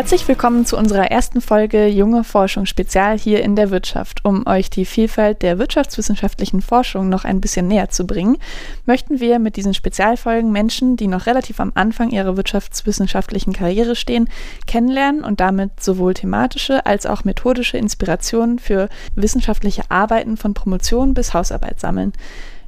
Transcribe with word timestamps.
Herzlich 0.00 0.26
willkommen 0.28 0.64
zu 0.64 0.78
unserer 0.78 1.10
ersten 1.10 1.42
Folge 1.42 1.86
Junge 1.86 2.24
Forschung 2.24 2.64
Spezial 2.64 3.18
hier 3.18 3.42
in 3.42 3.54
der 3.54 3.70
Wirtschaft. 3.70 4.24
Um 4.24 4.46
euch 4.46 4.70
die 4.70 4.86
Vielfalt 4.86 5.42
der 5.42 5.58
wirtschaftswissenschaftlichen 5.58 6.62
Forschung 6.62 7.10
noch 7.10 7.26
ein 7.26 7.42
bisschen 7.42 7.68
näher 7.68 7.90
zu 7.90 8.06
bringen, 8.06 8.38
möchten 8.86 9.20
wir 9.20 9.38
mit 9.38 9.56
diesen 9.56 9.74
Spezialfolgen 9.74 10.52
Menschen, 10.52 10.96
die 10.96 11.06
noch 11.06 11.26
relativ 11.26 11.60
am 11.60 11.72
Anfang 11.74 12.12
ihrer 12.12 12.38
wirtschaftswissenschaftlichen 12.38 13.52
Karriere 13.52 13.94
stehen, 13.94 14.30
kennenlernen 14.66 15.22
und 15.22 15.38
damit 15.38 15.82
sowohl 15.82 16.14
thematische 16.14 16.86
als 16.86 17.04
auch 17.04 17.24
methodische 17.24 17.76
Inspirationen 17.76 18.58
für 18.58 18.88
wissenschaftliche 19.16 19.82
Arbeiten 19.90 20.38
von 20.38 20.54
Promotion 20.54 21.12
bis 21.12 21.34
Hausarbeit 21.34 21.78
sammeln. 21.78 22.14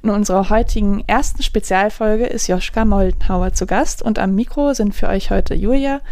In 0.03 0.11
unserer 0.11 0.51
heutigen 0.51 1.03
ersten 1.07 1.43
Spezialfolge 1.43 2.27
ist 2.27 2.49
Joschka 2.49 2.85
Moldenhauer 2.85 3.55
zu 3.55 3.65
Gast 3.65 4.03
und 4.03 4.19
am 4.19 4.35
Mikro 4.35 4.75
sind 4.75 4.95
für 4.95 5.09
euch 5.09 5.31
heute 5.31 5.55
Julia 5.55 6.03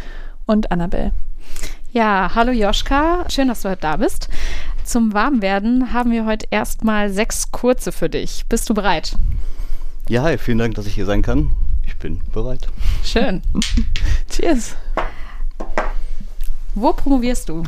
und 0.50 0.72
Annabelle. 0.72 1.12
Ja, 1.92 2.32
hallo 2.34 2.50
Joschka, 2.50 3.24
schön, 3.28 3.46
dass 3.46 3.62
du 3.62 3.70
heute 3.70 3.82
da 3.82 3.96
bist. 3.96 4.28
Zum 4.84 5.14
Warmwerden 5.14 5.92
haben 5.92 6.10
wir 6.10 6.26
heute 6.26 6.46
erstmal 6.50 7.08
sechs 7.08 7.52
kurze 7.52 7.92
für 7.92 8.08
dich. 8.10 8.44
Bist 8.48 8.68
du 8.68 8.74
bereit? 8.74 9.16
Ja, 10.08 10.24
hi, 10.24 10.38
vielen 10.38 10.58
Dank, 10.58 10.74
dass 10.74 10.86
ich 10.86 10.94
hier 10.94 11.06
sein 11.06 11.22
kann. 11.22 11.50
Ich 11.86 11.96
bin 11.98 12.20
bereit. 12.32 12.66
Schön. 13.04 13.42
Cheers. 14.28 14.74
Wo 16.74 16.92
promovierst 16.92 17.48
du? 17.48 17.62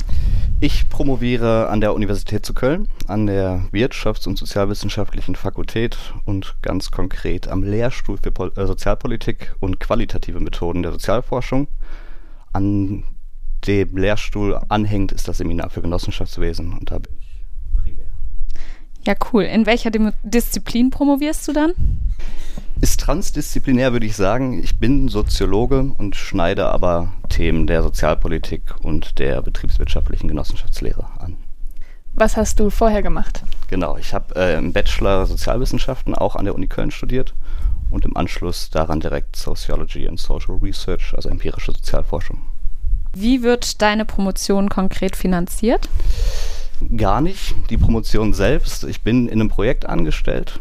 Ich 0.58 0.88
promoviere 0.88 1.68
an 1.68 1.80
der 1.80 1.94
Universität 1.94 2.44
zu 2.44 2.52
Köln, 2.52 2.88
an 3.06 3.26
der 3.26 3.64
Wirtschafts- 3.72 4.26
und 4.26 4.38
Sozialwissenschaftlichen 4.38 5.36
Fakultät 5.36 5.96
und 6.24 6.56
ganz 6.62 6.90
konkret 6.90 7.46
am 7.46 7.62
Lehrstuhl 7.62 8.18
für 8.20 8.32
Pol 8.32 8.52
äh, 8.56 8.66
Sozialpolitik 8.66 9.54
und 9.60 9.78
qualitative 9.78 10.40
Methoden 10.40 10.82
der 10.82 10.90
Sozialforschung 10.90 11.68
an 12.52 13.04
dem 13.66 13.96
Lehrstuhl 13.96 14.60
anhängt, 14.68 15.12
ist 15.12 15.28
das 15.28 15.38
Seminar 15.38 15.70
für 15.70 15.82
Genossenschaftswesen 15.82 16.72
und 16.72 16.90
da 16.90 16.98
bin 16.98 17.14
ich 17.20 17.44
primär. 17.82 18.10
Ja, 19.06 19.14
cool. 19.32 19.44
In 19.44 19.66
welcher 19.66 19.90
Dim 19.90 20.12
Disziplin 20.22 20.90
promovierst 20.90 21.46
du 21.48 21.52
dann? 21.52 21.72
Ist 22.80 23.00
transdisziplinär, 23.00 23.92
würde 23.92 24.06
ich 24.06 24.16
sagen. 24.16 24.60
Ich 24.60 24.80
bin 24.80 25.08
Soziologe 25.08 25.92
und 25.98 26.16
schneide 26.16 26.66
aber 26.66 27.12
Themen 27.28 27.68
der 27.68 27.82
Sozialpolitik 27.82 28.74
und 28.82 29.18
der 29.20 29.40
betriebswirtschaftlichen 29.42 30.26
Genossenschaftslehre 30.26 31.06
an. 31.18 31.36
Was 32.14 32.36
hast 32.36 32.60
du 32.60 32.68
vorher 32.70 33.02
gemacht? 33.02 33.44
Genau, 33.70 33.96
ich 33.96 34.12
habe 34.12 34.34
äh, 34.34 34.58
im 34.58 34.72
Bachelor 34.72 35.26
Sozialwissenschaften 35.26 36.14
auch 36.14 36.36
an 36.36 36.44
der 36.44 36.54
Uni 36.54 36.66
Köln 36.66 36.90
studiert 36.90 37.34
und 37.92 38.04
im 38.04 38.16
Anschluss 38.16 38.70
daran 38.70 39.00
direkt 39.00 39.36
Sociology 39.36 40.08
and 40.08 40.18
Social 40.18 40.56
Research, 40.56 41.12
also 41.14 41.28
empirische 41.28 41.72
Sozialforschung. 41.72 42.42
Wie 43.14 43.42
wird 43.42 43.82
deine 43.82 44.04
Promotion 44.04 44.68
konkret 44.70 45.16
finanziert? 45.16 45.88
Gar 46.96 47.20
nicht. 47.20 47.54
Die 47.70 47.76
Promotion 47.76 48.32
selbst. 48.32 48.84
Ich 48.84 49.02
bin 49.02 49.28
in 49.28 49.40
einem 49.40 49.48
Projekt 49.48 49.86
angestellt. 49.86 50.60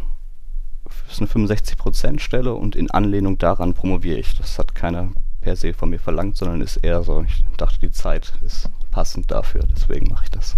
Das 1.07 1.19
ist 1.19 1.35
eine 1.35 1.47
65%-Stelle 1.47 2.53
und 2.53 2.75
in 2.75 2.91
Anlehnung 2.91 3.38
daran 3.38 3.73
promoviere 3.73 4.19
ich. 4.19 4.38
Das 4.38 4.59
hat 4.59 4.75
keiner 4.75 5.11
per 5.39 5.55
se 5.55 5.73
von 5.73 5.89
mir 5.89 5.99
verlangt, 5.99 6.38
sondern 6.38 6.61
ist 6.61 6.77
eher 6.77 7.03
so, 7.03 7.23
ich 7.23 7.43
dachte, 7.57 7.79
die 7.79 7.91
Zeit 7.91 8.33
ist 8.45 8.69
passend 8.91 9.31
dafür, 9.31 9.61
deswegen 9.73 10.07
mache 10.09 10.25
ich 10.25 10.31
das. 10.31 10.55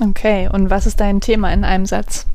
Okay, 0.00 0.48
und 0.52 0.70
was 0.70 0.86
ist 0.86 1.00
dein 1.00 1.20
Thema 1.20 1.52
in 1.52 1.64
einem 1.64 1.86
Satz? 1.86 2.26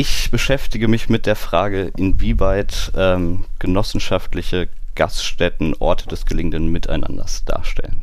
Ich 0.00 0.30
beschäftige 0.30 0.86
mich 0.86 1.08
mit 1.08 1.26
der 1.26 1.34
Frage, 1.34 1.90
inwieweit 1.96 2.92
ähm, 2.94 3.46
genossenschaftliche 3.58 4.68
Gaststätten 4.94 5.74
Orte 5.80 6.06
des 6.06 6.24
gelingenden 6.24 6.70
Miteinanders 6.70 7.44
darstellen. 7.44 8.00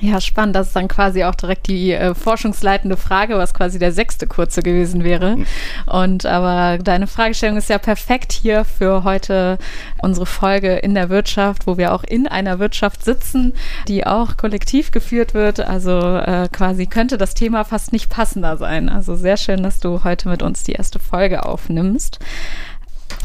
Ja, 0.00 0.18
spannend. 0.20 0.56
Das 0.56 0.68
ist 0.68 0.76
dann 0.76 0.88
quasi 0.88 1.24
auch 1.24 1.34
direkt 1.34 1.68
die 1.68 1.92
äh, 1.92 2.14
forschungsleitende 2.14 2.96
Frage, 2.96 3.36
was 3.36 3.52
quasi 3.52 3.78
der 3.78 3.92
sechste 3.92 4.26
kurze 4.26 4.62
gewesen 4.62 5.04
wäre. 5.04 5.36
Mhm. 5.36 5.46
Und 5.86 6.26
aber 6.26 6.82
deine 6.82 7.06
Fragestellung 7.06 7.58
ist 7.58 7.68
ja 7.68 7.78
perfekt 7.78 8.32
hier 8.32 8.64
für 8.64 9.04
heute 9.04 9.58
unsere 10.00 10.24
Folge 10.24 10.76
in 10.76 10.94
der 10.94 11.10
Wirtschaft, 11.10 11.66
wo 11.66 11.76
wir 11.76 11.92
auch 11.92 12.02
in 12.02 12.26
einer 12.26 12.58
Wirtschaft 12.58 13.04
sitzen, 13.04 13.52
die 13.88 14.06
auch 14.06 14.38
kollektiv 14.38 14.90
geführt 14.90 15.34
wird. 15.34 15.60
Also 15.60 15.98
äh, 16.00 16.48
quasi 16.50 16.86
könnte 16.86 17.18
das 17.18 17.34
Thema 17.34 17.64
fast 17.64 17.92
nicht 17.92 18.08
passender 18.08 18.56
sein. 18.56 18.88
Also 18.88 19.16
sehr 19.16 19.36
schön, 19.36 19.62
dass 19.62 19.80
du 19.80 20.02
heute 20.02 20.30
mit 20.30 20.42
uns 20.42 20.62
die 20.62 20.72
erste 20.72 20.98
Folge 20.98 21.44
aufnimmst. 21.44 22.20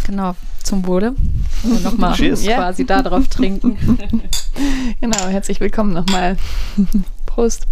Genau, 0.06 0.36
zum 0.64 0.86
Wohle. 0.86 1.16
Nochmal 1.84 2.16
quasi 2.18 2.86
da 2.86 3.02
drauf 3.02 3.28
trinken. 3.28 3.78
genau, 5.02 5.28
herzlich 5.28 5.60
willkommen 5.60 5.94
nochmal. 5.94 6.38
Prost. 7.26 7.66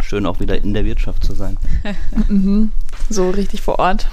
Schön 0.00 0.26
auch 0.26 0.40
wieder 0.40 0.62
in 0.62 0.74
der 0.74 0.84
Wirtschaft 0.84 1.24
zu 1.24 1.34
sein. 1.34 1.56
mhm. 2.28 2.72
So 3.08 3.30
richtig 3.30 3.60
vor 3.60 3.78
Ort. 3.78 4.08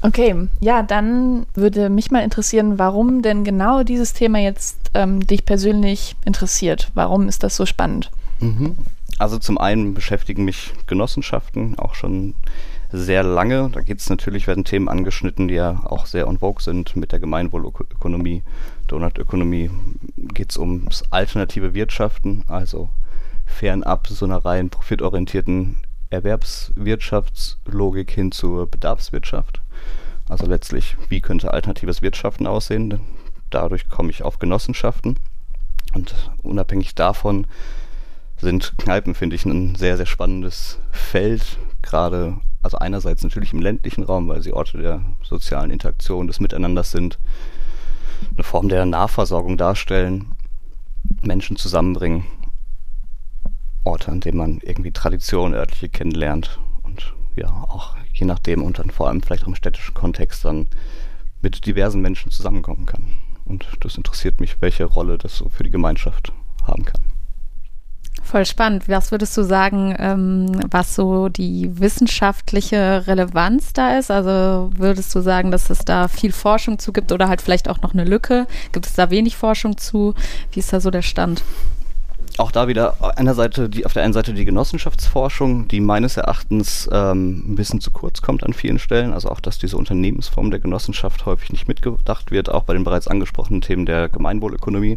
Okay, 0.00 0.34
ja, 0.60 0.82
dann 0.82 1.46
würde 1.54 1.88
mich 1.88 2.10
mal 2.10 2.24
interessieren, 2.24 2.78
warum 2.78 3.22
denn 3.22 3.44
genau 3.44 3.84
dieses 3.84 4.12
Thema 4.12 4.40
jetzt 4.40 4.90
ähm, 4.94 5.24
dich 5.24 5.44
persönlich 5.44 6.16
interessiert. 6.24 6.90
Warum 6.94 7.28
ist 7.28 7.44
das 7.44 7.56
so 7.56 7.66
spannend? 7.66 8.10
Mhm. 8.40 8.76
Also 9.18 9.38
zum 9.38 9.58
einen 9.58 9.94
beschäftigen 9.94 10.44
mich 10.44 10.72
Genossenschaften 10.88 11.78
auch 11.78 11.94
schon 11.94 12.34
sehr 12.92 13.22
lange. 13.22 13.70
Da 13.72 13.80
geht 13.80 14.00
es 14.00 14.10
natürlich, 14.10 14.46
werden 14.46 14.64
Themen 14.64 14.88
angeschnitten, 14.88 15.48
die 15.48 15.54
ja 15.54 15.82
auch 15.84 16.06
sehr 16.06 16.28
on 16.28 16.38
vogue 16.38 16.62
sind 16.62 16.94
mit 16.94 17.12
der 17.12 17.20
Gemeinwohlökonomie, 17.20 18.42
Donutökonomie. 18.88 19.70
Geht 20.16 20.50
es 20.50 20.58
ums 20.58 21.02
alternative 21.10 21.72
Wirtschaften, 21.74 22.44
also 22.46 22.90
fernab 23.46 24.06
so 24.06 24.26
einer 24.26 24.44
rein 24.44 24.70
profitorientierten 24.70 25.78
Erwerbswirtschaftslogik 26.10 28.10
hin 28.10 28.32
zur 28.32 28.70
Bedarfswirtschaft. 28.70 29.62
Also 30.28 30.46
letztlich, 30.46 30.96
wie 31.08 31.20
könnte 31.20 31.52
alternatives 31.52 32.02
Wirtschaften 32.02 32.46
aussehen? 32.46 33.00
Dadurch 33.50 33.88
komme 33.88 34.10
ich 34.10 34.22
auf 34.22 34.38
Genossenschaften. 34.38 35.18
Und 35.94 36.30
unabhängig 36.42 36.94
davon 36.94 37.46
sind 38.38 38.74
Kneipen, 38.78 39.14
finde 39.14 39.36
ich, 39.36 39.44
ein 39.44 39.74
sehr, 39.74 39.96
sehr 39.96 40.06
spannendes 40.06 40.78
Feld, 40.90 41.58
gerade 41.82 42.36
also 42.62 42.78
einerseits 42.78 43.22
natürlich 43.22 43.52
im 43.52 43.60
ländlichen 43.60 44.04
Raum, 44.04 44.28
weil 44.28 44.42
sie 44.42 44.52
Orte 44.52 44.78
der 44.78 45.02
sozialen 45.22 45.70
Interaktion, 45.70 46.26
des 46.26 46.40
Miteinanders 46.40 46.90
sind, 46.90 47.18
eine 48.34 48.44
Form 48.44 48.68
der 48.68 48.86
Nahversorgung 48.86 49.56
darstellen, 49.56 50.32
Menschen 51.22 51.56
zusammenbringen, 51.56 52.24
Orte, 53.84 54.12
an 54.12 54.20
denen 54.20 54.38
man 54.38 54.60
irgendwie 54.62 54.92
Tradition, 54.92 55.54
örtliche 55.54 55.88
kennenlernt 55.88 56.60
und 56.82 57.14
ja, 57.34 57.48
auch 57.48 57.96
je 58.14 58.26
nachdem 58.26 58.62
und 58.62 58.78
dann 58.78 58.90
vor 58.90 59.08
allem 59.08 59.22
vielleicht 59.22 59.42
auch 59.42 59.48
im 59.48 59.54
städtischen 59.56 59.94
Kontext 59.94 60.44
dann 60.44 60.68
mit 61.40 61.66
diversen 61.66 62.00
Menschen 62.00 62.30
zusammenkommen 62.30 62.86
kann. 62.86 63.14
Und 63.44 63.66
das 63.80 63.96
interessiert 63.96 64.40
mich, 64.40 64.60
welche 64.60 64.84
Rolle 64.84 65.18
das 65.18 65.36
so 65.36 65.48
für 65.48 65.64
die 65.64 65.70
Gemeinschaft 65.70 66.32
haben 66.64 66.84
kann. 66.84 67.11
Voll 68.22 68.46
spannend. 68.46 68.88
Was 68.88 69.10
würdest 69.10 69.36
du 69.36 69.42
sagen, 69.42 69.94
ähm, 69.98 70.60
was 70.70 70.94
so 70.94 71.28
die 71.28 71.68
wissenschaftliche 71.78 73.06
Relevanz 73.06 73.72
da 73.72 73.98
ist? 73.98 74.10
Also 74.10 74.70
würdest 74.76 75.14
du 75.14 75.20
sagen, 75.20 75.50
dass 75.50 75.70
es 75.70 75.80
da 75.80 76.08
viel 76.08 76.32
Forschung 76.32 76.78
zu 76.78 76.92
gibt 76.92 77.12
oder 77.12 77.28
halt 77.28 77.42
vielleicht 77.42 77.68
auch 77.68 77.82
noch 77.82 77.92
eine 77.92 78.04
Lücke? 78.04 78.46
Gibt 78.72 78.86
es 78.86 78.94
da 78.94 79.10
wenig 79.10 79.36
Forschung 79.36 79.76
zu? 79.76 80.14
Wie 80.52 80.60
ist 80.60 80.72
da 80.72 80.80
so 80.80 80.90
der 80.90 81.02
Stand? 81.02 81.42
Auch 82.38 82.50
da 82.50 82.66
wieder 82.66 82.96
einer 83.18 83.34
Seite 83.34 83.68
die, 83.68 83.84
auf 83.84 83.92
der 83.92 84.04
einen 84.04 84.14
Seite 84.14 84.32
die 84.32 84.46
Genossenschaftsforschung, 84.46 85.68
die 85.68 85.80
meines 85.80 86.16
Erachtens 86.16 86.88
ähm, 86.90 87.52
ein 87.52 87.54
bisschen 87.56 87.82
zu 87.82 87.90
kurz 87.90 88.22
kommt 88.22 88.44
an 88.44 88.54
vielen 88.54 88.78
Stellen. 88.78 89.12
Also 89.12 89.28
auch, 89.28 89.40
dass 89.40 89.58
diese 89.58 89.76
Unternehmensform 89.76 90.50
der 90.50 90.60
Genossenschaft 90.60 91.26
häufig 91.26 91.52
nicht 91.52 91.68
mitgedacht 91.68 92.30
wird, 92.30 92.48
auch 92.50 92.62
bei 92.62 92.72
den 92.72 92.84
bereits 92.84 93.08
angesprochenen 93.08 93.60
Themen 93.60 93.84
der 93.84 94.08
Gemeinwohlökonomie. 94.08 94.96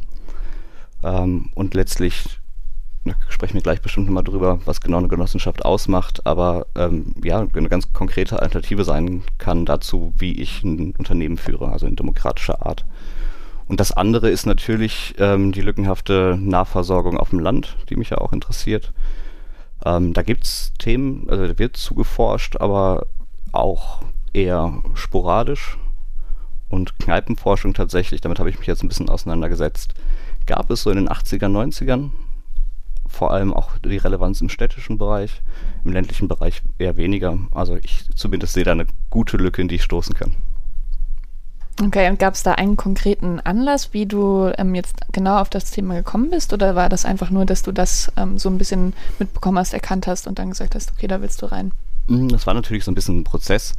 Ähm, 1.03 1.49
und 1.55 1.73
letztlich 1.73 2.39
da 3.05 3.13
sprechen 3.29 3.53
wir 3.53 3.61
gleich 3.61 3.81
bestimmt 3.81 4.07
nochmal 4.07 4.23
drüber, 4.23 4.59
was 4.65 4.81
genau 4.81 4.97
eine 4.97 5.07
Genossenschaft 5.07 5.63
ausmacht, 5.63 6.25
aber 6.25 6.65
ähm, 6.75 7.13
ja, 7.23 7.39
eine 7.39 7.69
ganz 7.69 7.93
konkrete 7.93 8.41
Alternative 8.41 8.83
sein 8.83 9.23
kann 9.37 9.65
dazu, 9.65 10.13
wie 10.17 10.41
ich 10.41 10.63
ein 10.63 10.95
Unternehmen 10.97 11.37
führe, 11.37 11.71
also 11.71 11.85
in 11.85 11.95
demokratischer 11.95 12.65
Art. 12.65 12.85
Und 13.67 13.79
das 13.79 13.91
andere 13.91 14.29
ist 14.29 14.45
natürlich 14.45 15.15
ähm, 15.19 15.51
die 15.51 15.61
lückenhafte 15.61 16.37
Nahversorgung 16.39 17.17
auf 17.17 17.29
dem 17.29 17.39
Land, 17.39 17.77
die 17.89 17.95
mich 17.95 18.09
ja 18.09 18.19
auch 18.19 18.33
interessiert. 18.33 18.91
Ähm, 19.85 20.13
da 20.13 20.21
gibt's 20.23 20.73
Themen, 20.79 21.27
also 21.29 21.47
da 21.47 21.57
wird 21.59 21.77
zugeforscht, 21.77 22.57
aber 22.57 23.07
auch 23.51 24.01
eher 24.33 24.81
sporadisch. 24.93 25.77
Und 26.69 26.97
Kneipenforschung 26.99 27.73
tatsächlich, 27.73 28.21
damit 28.21 28.39
habe 28.39 28.49
ich 28.49 28.57
mich 28.57 28.67
jetzt 28.67 28.83
ein 28.83 28.87
bisschen 28.87 29.09
auseinandergesetzt, 29.09 29.93
gab 30.45 30.69
es 30.71 30.83
so 30.83 30.89
in 30.89 30.97
den 30.97 31.09
80er, 31.09 31.47
90ern 31.47 32.09
vor 33.15 33.31
allem 33.31 33.53
auch 33.53 33.77
die 33.77 33.97
Relevanz 33.97 34.41
im 34.41 34.49
städtischen 34.49 34.97
Bereich, 34.97 35.41
im 35.85 35.93
ländlichen 35.93 36.27
Bereich 36.27 36.61
eher 36.77 36.97
weniger. 36.97 37.39
Also 37.51 37.77
ich 37.77 38.05
zumindest 38.15 38.53
sehe 38.53 38.65
da 38.65 38.73
eine 38.73 38.87
gute 39.09 39.37
Lücke, 39.37 39.61
in 39.61 39.69
die 39.69 39.75
ich 39.75 39.83
stoßen 39.83 40.13
kann. 40.13 40.35
Okay, 41.81 42.09
und 42.09 42.19
gab 42.19 42.35
es 42.35 42.43
da 42.43 42.53
einen 42.53 42.77
konkreten 42.77 43.41
Anlass, 43.41 43.93
wie 43.93 44.05
du 44.05 44.51
ähm, 44.57 44.75
jetzt 44.75 44.97
genau 45.11 45.39
auf 45.39 45.49
das 45.49 45.71
Thema 45.71 45.95
gekommen 45.95 46.29
bist? 46.29 46.53
Oder 46.53 46.75
war 46.75 46.87
das 46.87 47.03
einfach 47.03 47.31
nur, 47.31 47.45
dass 47.45 47.63
du 47.63 47.73
das 47.73 48.11
ähm, 48.15 48.37
so 48.37 48.49
ein 48.49 48.57
bisschen 48.57 48.93
mitbekommen 49.19 49.57
hast, 49.57 49.73
erkannt 49.73 50.07
hast 50.07 50.27
und 50.27 50.39
dann 50.39 50.49
gesagt 50.49 50.75
hast, 50.75 50.91
okay, 50.91 51.07
da 51.07 51.21
willst 51.21 51.41
du 51.41 51.47
rein? 51.47 51.73
Mm, 52.07 52.29
das 52.29 52.47
war 52.47 52.53
natürlich 52.53 52.85
so 52.85 52.91
ein 52.91 52.95
bisschen 52.95 53.19
ein 53.19 53.23
Prozess. 53.25 53.73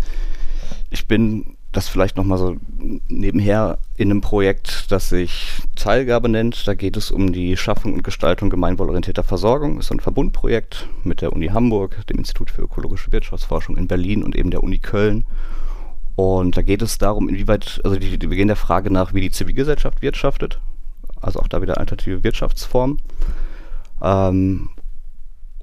Ich 0.90 1.06
bin 1.06 1.55
das 1.76 1.88
vielleicht 1.88 2.16
nochmal 2.16 2.38
so 2.38 2.56
nebenher 3.08 3.78
in 3.96 4.10
einem 4.10 4.22
Projekt, 4.22 4.90
das 4.90 5.10
sich 5.10 5.52
Teilgabe 5.74 6.28
nennt. 6.28 6.66
Da 6.66 6.74
geht 6.74 6.96
es 6.96 7.10
um 7.10 7.32
die 7.32 7.56
Schaffung 7.56 7.92
und 7.92 8.02
Gestaltung 8.02 8.48
gemeinwohlorientierter 8.48 9.22
Versorgung. 9.22 9.78
Ist 9.78 9.92
ein 9.92 10.00
Verbundprojekt 10.00 10.88
mit 11.04 11.20
der 11.20 11.34
Uni 11.34 11.48
Hamburg, 11.48 12.06
dem 12.06 12.18
Institut 12.18 12.50
für 12.50 12.62
ökologische 12.62 13.12
Wirtschaftsforschung 13.12 13.76
in 13.76 13.88
Berlin 13.88 14.24
und 14.24 14.34
eben 14.36 14.50
der 14.50 14.62
Uni 14.62 14.78
Köln. 14.78 15.24
Und 16.14 16.56
da 16.56 16.62
geht 16.62 16.80
es 16.80 16.96
darum, 16.96 17.28
inwieweit, 17.28 17.80
also 17.84 17.96
die, 17.98 18.20
wir 18.22 18.36
gehen 18.36 18.48
der 18.48 18.56
Frage 18.56 18.90
nach, 18.90 19.12
wie 19.12 19.20
die 19.20 19.30
Zivilgesellschaft 19.30 20.00
wirtschaftet. 20.00 20.60
Also 21.20 21.40
auch 21.40 21.48
da 21.48 21.60
wieder 21.60 21.76
alternative 21.76 22.24
Wirtschaftsformen. 22.24 23.02
Ähm, 24.02 24.70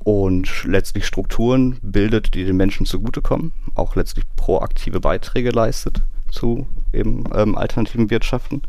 und 0.03 0.65
letztlich 0.65 1.05
Strukturen 1.05 1.77
bildet, 1.81 2.33
die 2.35 2.43
den 2.43 2.57
Menschen 2.57 2.85
zugutekommen, 2.85 3.53
auch 3.75 3.95
letztlich 3.95 4.25
proaktive 4.35 4.99
Beiträge 4.99 5.51
leistet 5.51 6.01
zu 6.31 6.67
eben 6.91 7.23
ähm, 7.33 7.57
alternativen 7.57 8.09
Wirtschaften. 8.09 8.63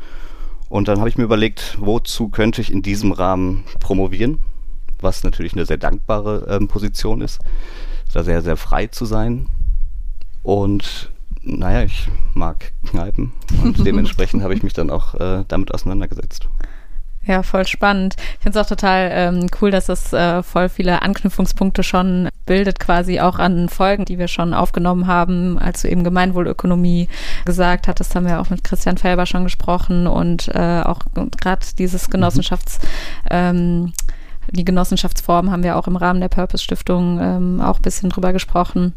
Und 0.69 0.89
dann 0.89 0.99
habe 0.99 1.09
ich 1.09 1.19
mir 1.19 1.25
überlegt, 1.25 1.77
wozu 1.81 2.29
könnte 2.29 2.61
ich 2.61 2.73
in 2.73 2.83
diesem 2.83 3.13
Rahmen 3.13 3.65
promovieren, 3.81 4.39
was 5.01 5.25
natürlich 5.25 5.53
eine 5.53 5.67
sehr 5.67 5.77
dankbare 5.77 6.47
ähm, 6.49 6.69
Position 6.69 7.21
ist, 7.21 7.41
da 8.13 8.23
sehr, 8.23 8.43
sehr 8.43 8.57
frei 8.57 8.87
zu 8.87 9.05
sein. 9.05 9.47
Und 10.43 11.11
naja, 11.43 11.83
ich 11.83 12.09
mag 12.33 12.73
Kneipen 12.87 13.33
und 13.63 13.79
dementsprechend 13.87 14.43
habe 14.43 14.55
ich 14.55 14.63
mich 14.63 14.73
dann 14.73 14.91
auch 14.91 15.15
äh, 15.15 15.45
damit 15.49 15.75
auseinandergesetzt. 15.75 16.49
Ja, 17.27 17.43
voll 17.43 17.67
spannend. 17.67 18.17
Ich 18.19 18.43
finde 18.43 18.59
es 18.59 18.65
auch 18.65 18.69
total 18.69 19.11
ähm, 19.13 19.47
cool, 19.61 19.71
dass 19.71 19.87
das 19.87 20.13
äh, 20.13 20.43
voll 20.43 20.69
viele 20.69 21.01
Anknüpfungspunkte 21.01 21.83
schon 21.83 22.29
bildet, 22.45 22.79
quasi 22.79 23.21
auch 23.21 23.39
an 23.39 23.71
Folgen, 23.71 24.05
die 24.05 24.19
wir 24.19 24.29
schon 24.29 24.53
aufgenommen 24.53 25.07
haben, 25.07 25.59
als 25.59 25.83
du 25.83 25.89
eben 25.89 26.05
Gemeinwohlökonomie 26.05 27.09
gesagt 27.47 27.89
hattest, 27.89 28.15
haben 28.15 28.27
wir 28.27 28.41
auch 28.41 28.51
mit 28.51 28.63
Christian 28.63 28.99
Felber 28.99 29.25
schon 29.25 29.45
gesprochen 29.45 30.07
und 30.07 30.49
äh, 30.49 30.83
auch 30.85 31.01
gerade 31.41 31.67
dieses 31.79 32.11
Genossenschafts 32.11 32.79
mhm. 33.25 33.29
ähm, 33.31 33.93
die 34.51 34.65
Genossenschaftsform 34.65 35.51
haben 35.51 35.63
wir 35.63 35.77
auch 35.77 35.87
im 35.87 35.97
Rahmen 35.97 36.21
der 36.21 36.29
Purpose 36.29 36.63
Stiftung 36.63 37.19
ähm, 37.21 37.61
auch 37.61 37.77
ein 37.77 37.83
bisschen 37.83 38.11
drüber 38.11 38.33
gesprochen. 38.35 38.93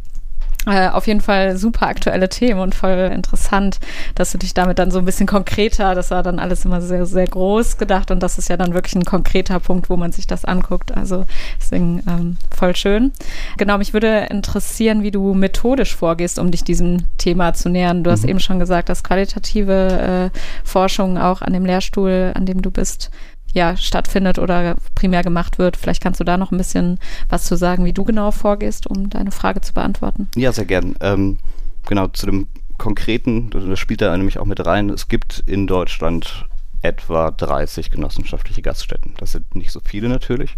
Äh, 0.68 0.90
auf 0.90 1.08
jeden 1.08 1.22
Fall 1.22 1.56
super 1.56 1.88
aktuelle 1.88 2.28
Themen 2.28 2.60
und 2.60 2.75
voll 2.75 3.10
interessant, 3.14 3.80
dass 4.16 4.34
du 4.34 4.38
dich 4.38 4.54
damit 4.54 4.80
dann 4.80 4.92
so 4.92 5.00
ein 5.00 5.06
bisschen 5.06 5.25
konkreter, 5.25 5.96
das 5.96 6.12
war 6.12 6.24
dann 6.24 6.40
alles 6.40 6.66
immer 6.66 6.81
sehr, 6.81 7.06
sehr 7.06 7.25
groß 7.25 7.78
gedacht 7.78 8.12
und 8.12 8.22
das 8.22 8.38
ist 8.38 8.50
ja 8.50 8.58
dann 8.58 8.74
wirklich 8.74 8.96
ein 8.96 9.06
konkreter 9.06 9.62
Punkt, 9.62 9.90
wo 9.90 9.96
man 9.96 10.12
sich 10.12 10.28
das 10.28 10.44
anguckt. 10.44 10.96
Also 10.96 11.25
deswegen 11.58 12.04
ähm, 12.06 12.38
voll 12.54 12.75
schön. 12.75 13.14
Genau, 13.58 13.78
mich 13.78 13.94
würde 13.94 14.28
interessieren, 14.30 15.04
wie 15.04 15.12
du 15.12 15.34
methodisch 15.34 15.96
vorgehst, 15.96 16.38
um 16.38 16.52
dich 16.52 16.66
diesem 16.66 17.06
Thema 17.18 17.54
zu 17.54 17.69
nähern. 17.69 18.04
Du 18.04 18.12
hast 18.12 18.24
mhm. 18.24 18.30
eben 18.30 18.40
schon 18.42 18.60
gesagt, 18.60 18.90
dass 18.90 19.06
qualitative 19.06 20.31
äh, 20.34 20.40
Forschung 20.66 21.18
auch 21.18 21.42
an 21.42 21.54
dem 21.54 21.66
Lehrstuhl, 21.66 22.34
an 22.36 22.46
dem 22.46 22.62
du 22.62 22.72
bist, 22.72 23.10
ja, 23.53 23.77
stattfindet 23.77 24.39
oder 24.39 24.75
primär 24.95 25.23
gemacht 25.23 25.57
wird. 25.57 25.77
Vielleicht 25.77 26.01
kannst 26.01 26.19
du 26.19 26.23
da 26.23 26.38
noch 26.38 26.51
ein 26.51 26.57
bisschen 26.57 26.99
was 27.29 27.45
zu 27.45 27.55
sagen, 27.55 27.85
wie 27.85 27.94
du 27.94 28.03
genau 28.03 28.31
vorgehst, 28.31 28.88
um 28.88 29.09
deine 29.09 29.31
Frage 29.31 29.61
zu 29.61 29.73
beantworten. 29.73 30.27
Ja, 30.35 30.51
sehr 30.51 30.65
gern. 30.65 30.95
Ähm, 31.01 31.39
genau, 31.85 32.07
zu 32.07 32.25
dem 32.25 32.47
Konkreten, 32.77 33.49
das 33.49 33.79
spielt 33.79 34.01
da 34.01 34.15
nämlich 34.15 34.38
auch 34.38 34.45
mit 34.45 34.65
rein. 34.65 34.89
Es 34.89 35.07
gibt 35.07 35.44
in 35.45 35.67
Deutschland 35.67 36.45
etwa 36.81 37.31
30 37.31 37.89
genossenschaftliche 37.89 38.61
Gaststätten. 38.61 39.13
Das 39.17 39.31
sind 39.31 39.55
nicht 39.55 39.71
so 39.71 39.79
viele 39.83 40.09
natürlich. 40.09 40.57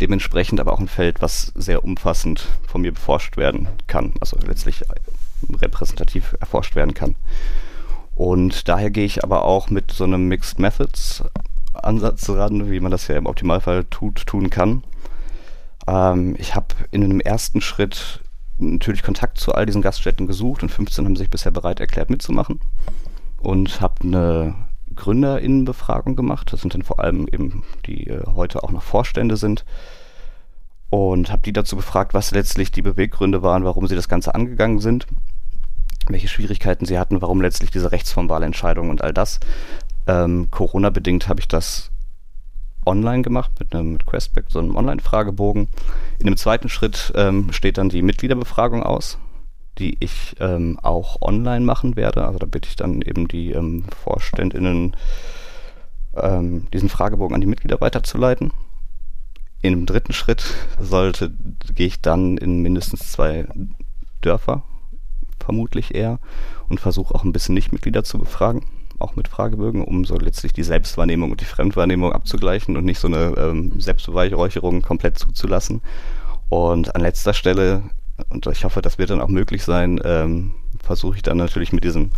Dementsprechend 0.00 0.60
aber 0.60 0.72
auch 0.72 0.78
ein 0.78 0.88
Feld, 0.88 1.20
was 1.20 1.52
sehr 1.56 1.82
umfassend 1.82 2.46
von 2.68 2.82
mir 2.82 2.92
beforscht 2.92 3.36
werden 3.36 3.68
kann, 3.88 4.12
also 4.20 4.38
letztlich 4.46 4.84
repräsentativ 5.60 6.36
erforscht 6.38 6.76
werden 6.76 6.94
kann. 6.94 7.16
Und 8.14 8.68
daher 8.68 8.90
gehe 8.90 9.04
ich 9.04 9.24
aber 9.24 9.44
auch 9.44 9.70
mit 9.70 9.92
so 9.92 10.04
einem 10.04 10.26
Mixed 10.26 10.58
Methods 10.58 11.24
Ansatz 11.84 12.28
ran, 12.28 12.70
wie 12.70 12.80
man 12.80 12.90
das 12.90 13.08
ja 13.08 13.16
im 13.16 13.26
Optimalfall 13.26 13.84
tut, 13.84 14.26
tun 14.26 14.50
kann. 14.50 14.84
Ähm, 15.86 16.36
ich 16.38 16.54
habe 16.54 16.74
in 16.90 17.04
einem 17.04 17.20
ersten 17.20 17.60
Schritt 17.60 18.20
natürlich 18.58 19.02
Kontakt 19.02 19.38
zu 19.38 19.54
all 19.54 19.66
diesen 19.66 19.82
Gaststätten 19.82 20.26
gesucht 20.26 20.62
und 20.62 20.70
15 20.70 21.04
haben 21.04 21.16
sich 21.16 21.30
bisher 21.30 21.52
bereit 21.52 21.80
erklärt 21.80 22.10
mitzumachen 22.10 22.60
und 23.40 23.80
habe 23.80 24.02
eine 24.02 24.54
Gründerinnenbefragung 24.94 26.16
gemacht. 26.16 26.52
Das 26.52 26.60
sind 26.60 26.74
dann 26.74 26.82
vor 26.82 27.00
allem 27.00 27.28
eben 27.28 27.64
die 27.86 28.08
äh, 28.08 28.24
heute 28.26 28.62
auch 28.62 28.70
noch 28.70 28.82
Vorstände 28.82 29.36
sind 29.36 29.64
und 30.90 31.30
habe 31.30 31.42
die 31.42 31.52
dazu 31.52 31.76
befragt, 31.76 32.14
was 32.14 32.30
letztlich 32.30 32.70
die 32.70 32.82
Beweggründe 32.82 33.42
waren, 33.42 33.64
warum 33.64 33.86
sie 33.86 33.94
das 33.94 34.08
Ganze 34.08 34.34
angegangen 34.34 34.78
sind, 34.78 35.06
welche 36.08 36.28
Schwierigkeiten 36.28 36.86
sie 36.86 36.98
hatten, 36.98 37.20
warum 37.20 37.40
letztlich 37.40 37.70
diese 37.70 37.92
Rechtsformwahlentscheidung 37.92 38.90
und 38.90 39.02
all 39.02 39.12
das. 39.12 39.40
Ähm, 40.08 40.48
Corona-bedingt 40.50 41.28
habe 41.28 41.40
ich 41.40 41.48
das 41.48 41.90
online 42.86 43.22
gemacht 43.22 43.52
mit 43.60 43.74
einem 43.74 43.92
mit 43.92 44.06
Questback, 44.06 44.46
so 44.48 44.58
einem 44.58 44.74
Online-Fragebogen. 44.74 45.68
In 46.18 46.26
dem 46.26 46.36
zweiten 46.38 46.70
Schritt 46.70 47.12
ähm, 47.14 47.52
steht 47.52 47.76
dann 47.76 47.90
die 47.90 48.00
Mitgliederbefragung 48.00 48.82
aus, 48.82 49.18
die 49.78 49.98
ich 50.00 50.34
ähm, 50.40 50.78
auch 50.82 51.20
online 51.20 51.64
machen 51.64 51.94
werde. 51.94 52.24
Also 52.24 52.38
da 52.38 52.46
bitte 52.46 52.68
ich 52.68 52.76
dann 52.76 53.02
eben 53.02 53.28
die 53.28 53.52
ähm, 53.52 53.84
VorständInnen, 54.02 54.96
ähm, 56.16 56.66
diesen 56.72 56.88
Fragebogen 56.88 57.34
an 57.34 57.42
die 57.42 57.46
Mitglieder 57.46 57.80
weiterzuleiten. 57.82 58.50
In 59.60 59.74
dem 59.74 59.86
dritten 59.86 60.14
Schritt 60.14 60.42
sollte, 60.80 61.34
gehe 61.74 61.88
ich 61.88 62.00
dann 62.00 62.38
in 62.38 62.62
mindestens 62.62 63.12
zwei 63.12 63.46
Dörfer, 64.22 64.62
vermutlich 65.38 65.94
eher, 65.94 66.18
und 66.70 66.80
versuche 66.80 67.14
auch 67.14 67.24
ein 67.24 67.32
bisschen 67.32 67.54
Nichtmitglieder 67.54 68.04
zu 68.04 68.18
befragen 68.18 68.64
auch 68.98 69.16
mit 69.16 69.28
Fragebögen, 69.28 69.84
um 69.84 70.04
so 70.04 70.16
letztlich 70.16 70.52
die 70.52 70.62
Selbstwahrnehmung 70.62 71.30
und 71.30 71.40
die 71.40 71.46
Fremdwahrnehmung 71.46 72.12
abzugleichen 72.12 72.76
und 72.76 72.84
nicht 72.84 72.98
so 72.98 73.08
eine 73.08 73.34
ähm, 73.36 73.80
Selbstbeweihräucherung 73.80 74.82
komplett 74.82 75.18
zuzulassen. 75.18 75.80
Und 76.48 76.94
an 76.94 77.02
letzter 77.02 77.34
Stelle, 77.34 77.82
und 78.30 78.46
ich 78.46 78.64
hoffe, 78.64 78.82
das 78.82 78.98
wird 78.98 79.10
dann 79.10 79.20
auch 79.20 79.28
möglich 79.28 79.64
sein, 79.64 80.00
ähm, 80.04 80.52
versuche 80.82 81.16
ich 81.16 81.22
dann 81.22 81.36
natürlich 81.36 81.72
mit 81.72 81.84
diesem 81.84 82.10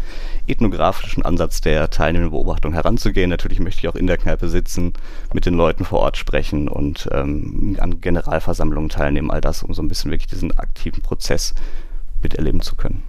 ethnografischen 0.47 1.25
Ansatz 1.25 1.61
der 1.61 1.91
teilnehmenden 1.91 2.31
Beobachtung 2.31 2.73
heranzugehen. 2.73 3.31
Natürlich 3.31 3.61
möchte 3.61 3.81
ich 3.81 3.89
auch 3.89 3.97
in 3.97 4.07
der 4.07 4.17
Kneipe 4.17 4.49
sitzen, 4.49 4.93
mit 5.33 5.47
den 5.47 5.55
Leuten 5.55 5.85
vor 5.85 6.01
Ort 6.01 6.17
sprechen 6.17 6.69
und 6.69 7.09
ähm, 7.13 7.77
an 7.81 8.01
Generalversammlungen 8.01 8.89
teilnehmen, 8.89 9.31
all 9.31 9.41
das, 9.41 9.63
um 9.63 9.75
so 9.75 9.83
ein 9.83 9.89
bisschen 9.89 10.11
wirklich 10.11 10.29
diesen 10.29 10.57
aktiven 10.57 11.03
Prozess 11.03 11.55
miterleben 12.23 12.61
zu 12.61 12.77
können. 12.77 13.03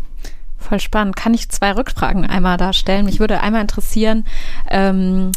Voll 0.61 0.79
spannend. 0.79 1.15
Kann 1.15 1.33
ich 1.33 1.49
zwei 1.49 1.73
Rückfragen 1.73 2.25
einmal 2.25 2.57
darstellen? 2.57 3.05
Mich 3.05 3.19
würde 3.19 3.41
einmal 3.41 3.61
interessieren, 3.61 4.25
ähm, 4.69 5.31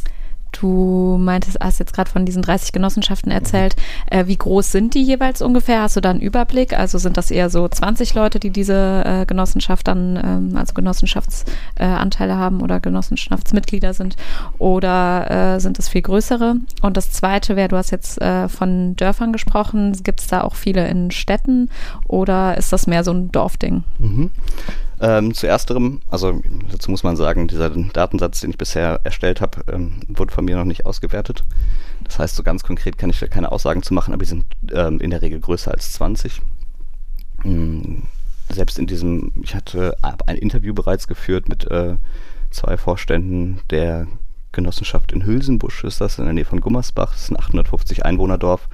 Du 0.60 1.16
meintest, 1.18 1.58
hast 1.60 1.80
jetzt 1.80 1.92
gerade 1.92 2.10
von 2.10 2.24
diesen 2.24 2.42
30 2.42 2.72
Genossenschaften 2.72 3.32
erzählt. 3.32 3.74
Äh, 4.06 4.26
wie 4.26 4.36
groß 4.36 4.70
sind 4.70 4.94
die 4.94 5.02
jeweils 5.02 5.42
ungefähr? 5.42 5.82
Hast 5.82 5.96
du 5.96 6.00
da 6.00 6.10
einen 6.10 6.20
Überblick? 6.20 6.78
Also 6.78 6.98
sind 6.98 7.16
das 7.16 7.30
eher 7.30 7.50
so 7.50 7.66
20 7.66 8.14
Leute, 8.14 8.38
die 8.38 8.50
diese 8.50 9.02
äh, 9.04 9.26
Genossenschaft 9.26 9.88
dann, 9.88 10.16
ähm, 10.16 10.56
also 10.56 10.74
Genossenschaftsanteile 10.74 12.32
äh, 12.32 12.36
haben 12.36 12.60
oder 12.60 12.78
Genossenschaftsmitglieder 12.78 13.94
sind? 13.94 14.16
Oder 14.58 15.56
äh, 15.56 15.60
sind 15.60 15.78
es 15.78 15.88
viel 15.88 16.02
größere? 16.02 16.56
Und 16.82 16.96
das 16.96 17.10
Zweite 17.10 17.56
wäre, 17.56 17.68
du 17.68 17.76
hast 17.76 17.90
jetzt 17.90 18.20
äh, 18.20 18.48
von 18.48 18.94
Dörfern 18.96 19.32
gesprochen. 19.32 19.92
Gibt 20.04 20.20
es 20.20 20.28
da 20.28 20.42
auch 20.42 20.54
viele 20.54 20.86
in 20.86 21.10
Städten 21.10 21.68
oder 22.06 22.56
ist 22.56 22.72
das 22.72 22.86
mehr 22.86 23.02
so 23.02 23.12
ein 23.12 23.32
Dorfding? 23.32 23.82
Mhm. 23.98 24.30
Ähm, 25.00 25.34
zu 25.34 25.46
ersterem, 25.46 26.00
also 26.08 26.40
dazu 26.70 26.90
muss 26.90 27.02
man 27.02 27.16
sagen, 27.16 27.48
dieser 27.48 27.70
Datensatz, 27.70 28.40
den 28.40 28.50
ich 28.50 28.58
bisher 28.58 29.00
erstellt 29.02 29.40
habe, 29.40 29.62
ähm, 29.72 30.00
wurde 30.08 30.32
von 30.32 30.44
mir 30.44 30.56
noch 30.56 30.64
nicht 30.64 30.86
ausgewertet. 30.86 31.44
Das 32.04 32.18
heißt, 32.18 32.36
so 32.36 32.42
ganz 32.42 32.62
konkret 32.62 32.96
kann 32.96 33.10
ich 33.10 33.18
da 33.18 33.26
keine 33.26 33.50
Aussagen 33.50 33.82
zu 33.82 33.92
machen, 33.92 34.14
aber 34.14 34.22
die 34.22 34.28
sind 34.28 34.44
ähm, 34.72 35.00
in 35.00 35.10
der 35.10 35.22
Regel 35.22 35.40
größer 35.40 35.72
als 35.72 35.92
20. 35.92 36.42
Mhm. 37.42 38.04
Selbst 38.48 38.78
in 38.78 38.86
diesem, 38.86 39.32
ich 39.42 39.54
hatte 39.54 39.96
ein 40.26 40.36
Interview 40.36 40.74
bereits 40.74 41.08
geführt 41.08 41.48
mit 41.48 41.68
äh, 41.70 41.96
zwei 42.50 42.76
Vorständen 42.76 43.60
der 43.70 44.06
Genossenschaft 44.52 45.12
in 45.12 45.24
Hülsenbusch, 45.24 45.82
ist 45.82 46.00
das 46.00 46.18
in 46.18 46.24
der 46.24 46.34
Nähe 46.34 46.44
von 46.44 46.60
Gummersbach, 46.60 47.12
das 47.12 47.24
ist 47.24 47.30
ein 47.30 47.38
850 47.38 48.04
Einwohnerdorf 48.04 48.68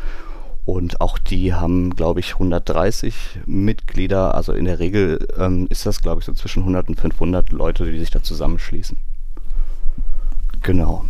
und 0.64 1.00
auch 1.00 1.18
die 1.18 1.54
haben, 1.54 1.94
glaube 1.96 2.20
ich, 2.20 2.34
130 2.34 3.14
Mitglieder. 3.46 4.34
Also 4.34 4.52
in 4.52 4.64
der 4.66 4.78
Regel 4.78 5.26
ähm, 5.36 5.66
ist 5.70 5.86
das, 5.86 6.00
glaube 6.02 6.20
ich, 6.20 6.26
so 6.26 6.32
zwischen 6.32 6.60
100 6.60 6.88
und 6.88 7.00
500 7.00 7.50
Leute, 7.50 7.90
die 7.90 7.98
sich 7.98 8.10
da 8.10 8.22
zusammenschließen. 8.22 8.96
Genau. 10.62 11.04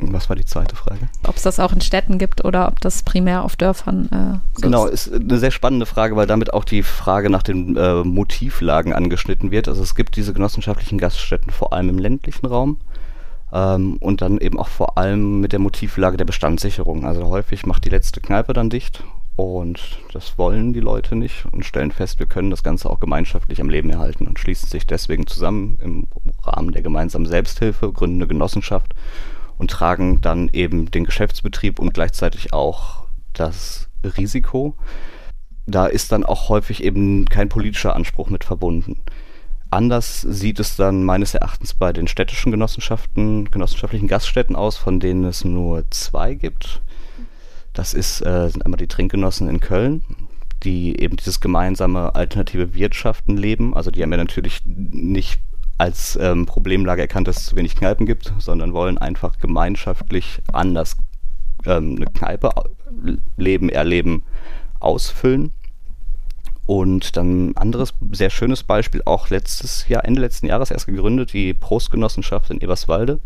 Was 0.00 0.28
war 0.28 0.36
die 0.36 0.44
zweite 0.44 0.76
Frage? 0.76 1.08
Ob 1.26 1.36
es 1.36 1.42
das 1.42 1.58
auch 1.58 1.72
in 1.72 1.80
Städten 1.80 2.18
gibt 2.18 2.44
oder 2.44 2.68
ob 2.68 2.80
das 2.80 3.02
primär 3.02 3.42
auf 3.42 3.56
Dörfern 3.56 4.08
äh, 4.12 4.38
so 4.54 4.62
Genau, 4.62 4.86
ist. 4.86 5.08
ist 5.08 5.20
eine 5.22 5.38
sehr 5.38 5.50
spannende 5.50 5.86
Frage, 5.86 6.14
weil 6.14 6.28
damit 6.28 6.52
auch 6.54 6.64
die 6.64 6.84
Frage 6.84 7.30
nach 7.30 7.42
den 7.42 7.76
äh, 7.76 8.04
Motivlagen 8.04 8.92
angeschnitten 8.92 9.50
wird. 9.50 9.66
Also 9.66 9.82
es 9.82 9.96
gibt 9.96 10.14
diese 10.14 10.32
genossenschaftlichen 10.32 10.98
Gaststätten 10.98 11.50
vor 11.50 11.72
allem 11.72 11.88
im 11.88 11.98
ländlichen 11.98 12.46
Raum 12.46 12.76
ähm, 13.52 13.96
und 13.98 14.22
dann 14.22 14.38
eben 14.38 14.58
auch 14.58 14.68
vor 14.68 14.98
allem 14.98 15.40
mit 15.40 15.52
der 15.52 15.58
Motivlage 15.58 16.16
der 16.16 16.24
Bestandssicherung. 16.24 17.04
Also 17.04 17.26
häufig 17.26 17.66
macht 17.66 17.84
die 17.84 17.90
letzte 17.90 18.20
Kneipe 18.20 18.52
dann 18.52 18.70
dicht 18.70 19.04
und 19.36 20.00
das 20.12 20.36
wollen 20.36 20.72
die 20.72 20.80
Leute 20.80 21.14
nicht 21.14 21.46
und 21.52 21.64
stellen 21.64 21.92
fest, 21.92 22.18
wir 22.18 22.26
können 22.26 22.50
das 22.50 22.64
Ganze 22.64 22.90
auch 22.90 22.98
gemeinschaftlich 22.98 23.60
am 23.60 23.70
Leben 23.70 23.88
erhalten 23.88 24.26
und 24.26 24.38
schließen 24.40 24.68
sich 24.68 24.84
deswegen 24.84 25.28
zusammen 25.28 25.78
im 25.80 26.08
Rahmen 26.42 26.72
der 26.72 26.82
gemeinsamen 26.82 27.26
Selbsthilfe, 27.26 27.92
gründen 27.92 28.16
eine 28.16 28.26
Genossenschaft 28.26 28.94
und 29.56 29.70
tragen 29.70 30.20
dann 30.20 30.48
eben 30.52 30.90
den 30.90 31.04
Geschäftsbetrieb 31.04 31.78
und 31.78 31.94
gleichzeitig 31.94 32.52
auch 32.52 33.04
das 33.32 33.88
Risiko. 34.02 34.74
Da 35.66 35.86
ist 35.86 36.10
dann 36.10 36.24
auch 36.24 36.48
häufig 36.48 36.82
eben 36.82 37.26
kein 37.26 37.48
politischer 37.48 37.94
Anspruch 37.94 38.30
mit 38.30 38.42
verbunden. 38.42 38.96
Anders 39.70 40.22
sieht 40.22 40.60
es 40.60 40.76
dann 40.76 41.04
meines 41.04 41.34
Erachtens 41.34 41.74
bei 41.74 41.92
den 41.92 42.08
städtischen 42.08 42.52
Genossenschaften, 42.52 43.50
genossenschaftlichen 43.50 44.08
Gaststätten 44.08 44.56
aus, 44.56 44.78
von 44.78 44.98
denen 44.98 45.24
es 45.24 45.44
nur 45.44 45.84
zwei 45.90 46.34
gibt. 46.34 46.80
Das 47.74 47.92
ist, 47.92 48.24
äh, 48.24 48.48
sind 48.48 48.64
einmal 48.64 48.78
die 48.78 48.86
Trinkgenossen 48.86 49.48
in 49.48 49.60
Köln, 49.60 50.02
die 50.64 50.98
eben 50.98 51.16
dieses 51.16 51.40
gemeinsame 51.40 52.14
alternative 52.14 52.74
Wirtschaften 52.74 53.36
leben. 53.36 53.74
Also 53.74 53.90
die 53.90 54.02
haben 54.02 54.10
ja 54.10 54.16
natürlich 54.16 54.62
nicht 54.64 55.38
als 55.76 56.18
ähm, 56.20 56.46
Problemlage 56.46 57.02
erkannt, 57.02 57.28
dass 57.28 57.36
es 57.36 57.46
zu 57.46 57.56
wenig 57.56 57.76
Kneipen 57.76 58.06
gibt, 58.06 58.32
sondern 58.38 58.72
wollen 58.72 58.98
einfach 58.98 59.38
gemeinschaftlich 59.38 60.40
anders 60.52 60.96
ähm, 61.66 61.96
eine 61.96 62.06
Kneipe 62.06 62.50
leben, 63.36 63.68
erleben, 63.68 64.22
ausfüllen. 64.80 65.52
Und 66.68 67.16
dann 67.16 67.48
ein 67.48 67.56
anderes 67.56 67.94
sehr 68.12 68.30
schönes 68.30 68.62
Beispiel, 68.62 69.02
auch 69.04 69.30
letztes 69.30 69.88
Jahr, 69.88 70.04
Ende 70.04 70.20
letzten 70.20 70.46
Jahres 70.46 70.70
erst 70.70 70.86
gegründet, 70.86 71.32
die 71.32 71.54
Prostgenossenschaft 71.54 72.50
in 72.50 72.60
Eberswalde 72.60 73.18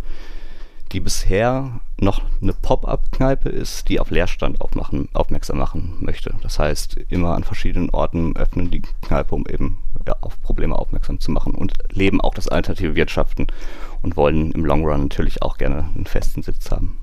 die 0.93 1.01
bisher 1.01 1.81
noch 1.99 2.23
eine 2.41 2.53
Pop-up-Kneipe 2.53 3.49
ist, 3.49 3.89
die 3.89 4.01
auf 4.01 4.11
Leerstand 4.11 4.61
aufmachen, 4.61 5.09
aufmerksam 5.13 5.59
machen 5.59 5.97
möchte. 6.01 6.35
Das 6.43 6.59
heißt, 6.59 6.97
immer 7.09 7.35
an 7.35 7.45
verschiedenen 7.45 7.91
Orten 7.91 8.37
öffnen 8.37 8.71
die 8.71 8.83
Kneipe, 9.01 9.35
um 9.35 9.47
eben 9.47 9.79
ja, 10.07 10.17
auf 10.21 10.41
Probleme 10.43 10.77
aufmerksam 10.77 11.21
zu 11.21 11.31
machen 11.31 11.55
und 11.55 11.75
leben 11.91 12.21
auch 12.21 12.35
das 12.35 12.49
alternative 12.49 12.95
Wirtschaften 12.95 13.47
und 14.03 14.17
wollen 14.17 14.53
im 14.53 14.65
Long 14.65 14.85
Run 14.85 15.03
natürlich 15.03 15.43
auch 15.43 15.59
gerne 15.59 15.89
einen 15.95 16.07
festen 16.07 16.43
Sitz 16.43 16.71
haben. 16.71 16.99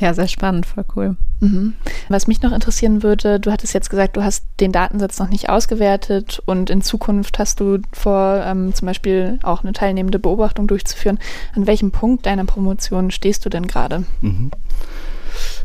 Ja, 0.00 0.14
sehr 0.14 0.28
spannend, 0.28 0.66
voll 0.66 0.84
cool. 0.94 1.16
Mhm. 1.40 1.74
Was 2.08 2.26
mich 2.26 2.42
noch 2.42 2.52
interessieren 2.52 3.02
würde, 3.02 3.40
du 3.40 3.50
hattest 3.50 3.74
jetzt 3.74 3.90
gesagt, 3.90 4.16
du 4.16 4.22
hast 4.22 4.44
den 4.60 4.72
Datensatz 4.72 5.18
noch 5.18 5.28
nicht 5.28 5.48
ausgewertet 5.48 6.42
und 6.46 6.70
in 6.70 6.82
Zukunft 6.82 7.38
hast 7.38 7.60
du 7.60 7.78
vor, 7.92 8.42
ähm, 8.44 8.74
zum 8.74 8.86
Beispiel 8.86 9.38
auch 9.42 9.62
eine 9.62 9.72
teilnehmende 9.72 10.18
Beobachtung 10.18 10.68
durchzuführen. 10.68 11.18
An 11.54 11.66
welchem 11.66 11.90
Punkt 11.90 12.26
deiner 12.26 12.44
Promotion 12.44 13.10
stehst 13.10 13.44
du 13.44 13.50
denn 13.50 13.66
gerade? 13.66 14.04
Mhm. 14.20 14.50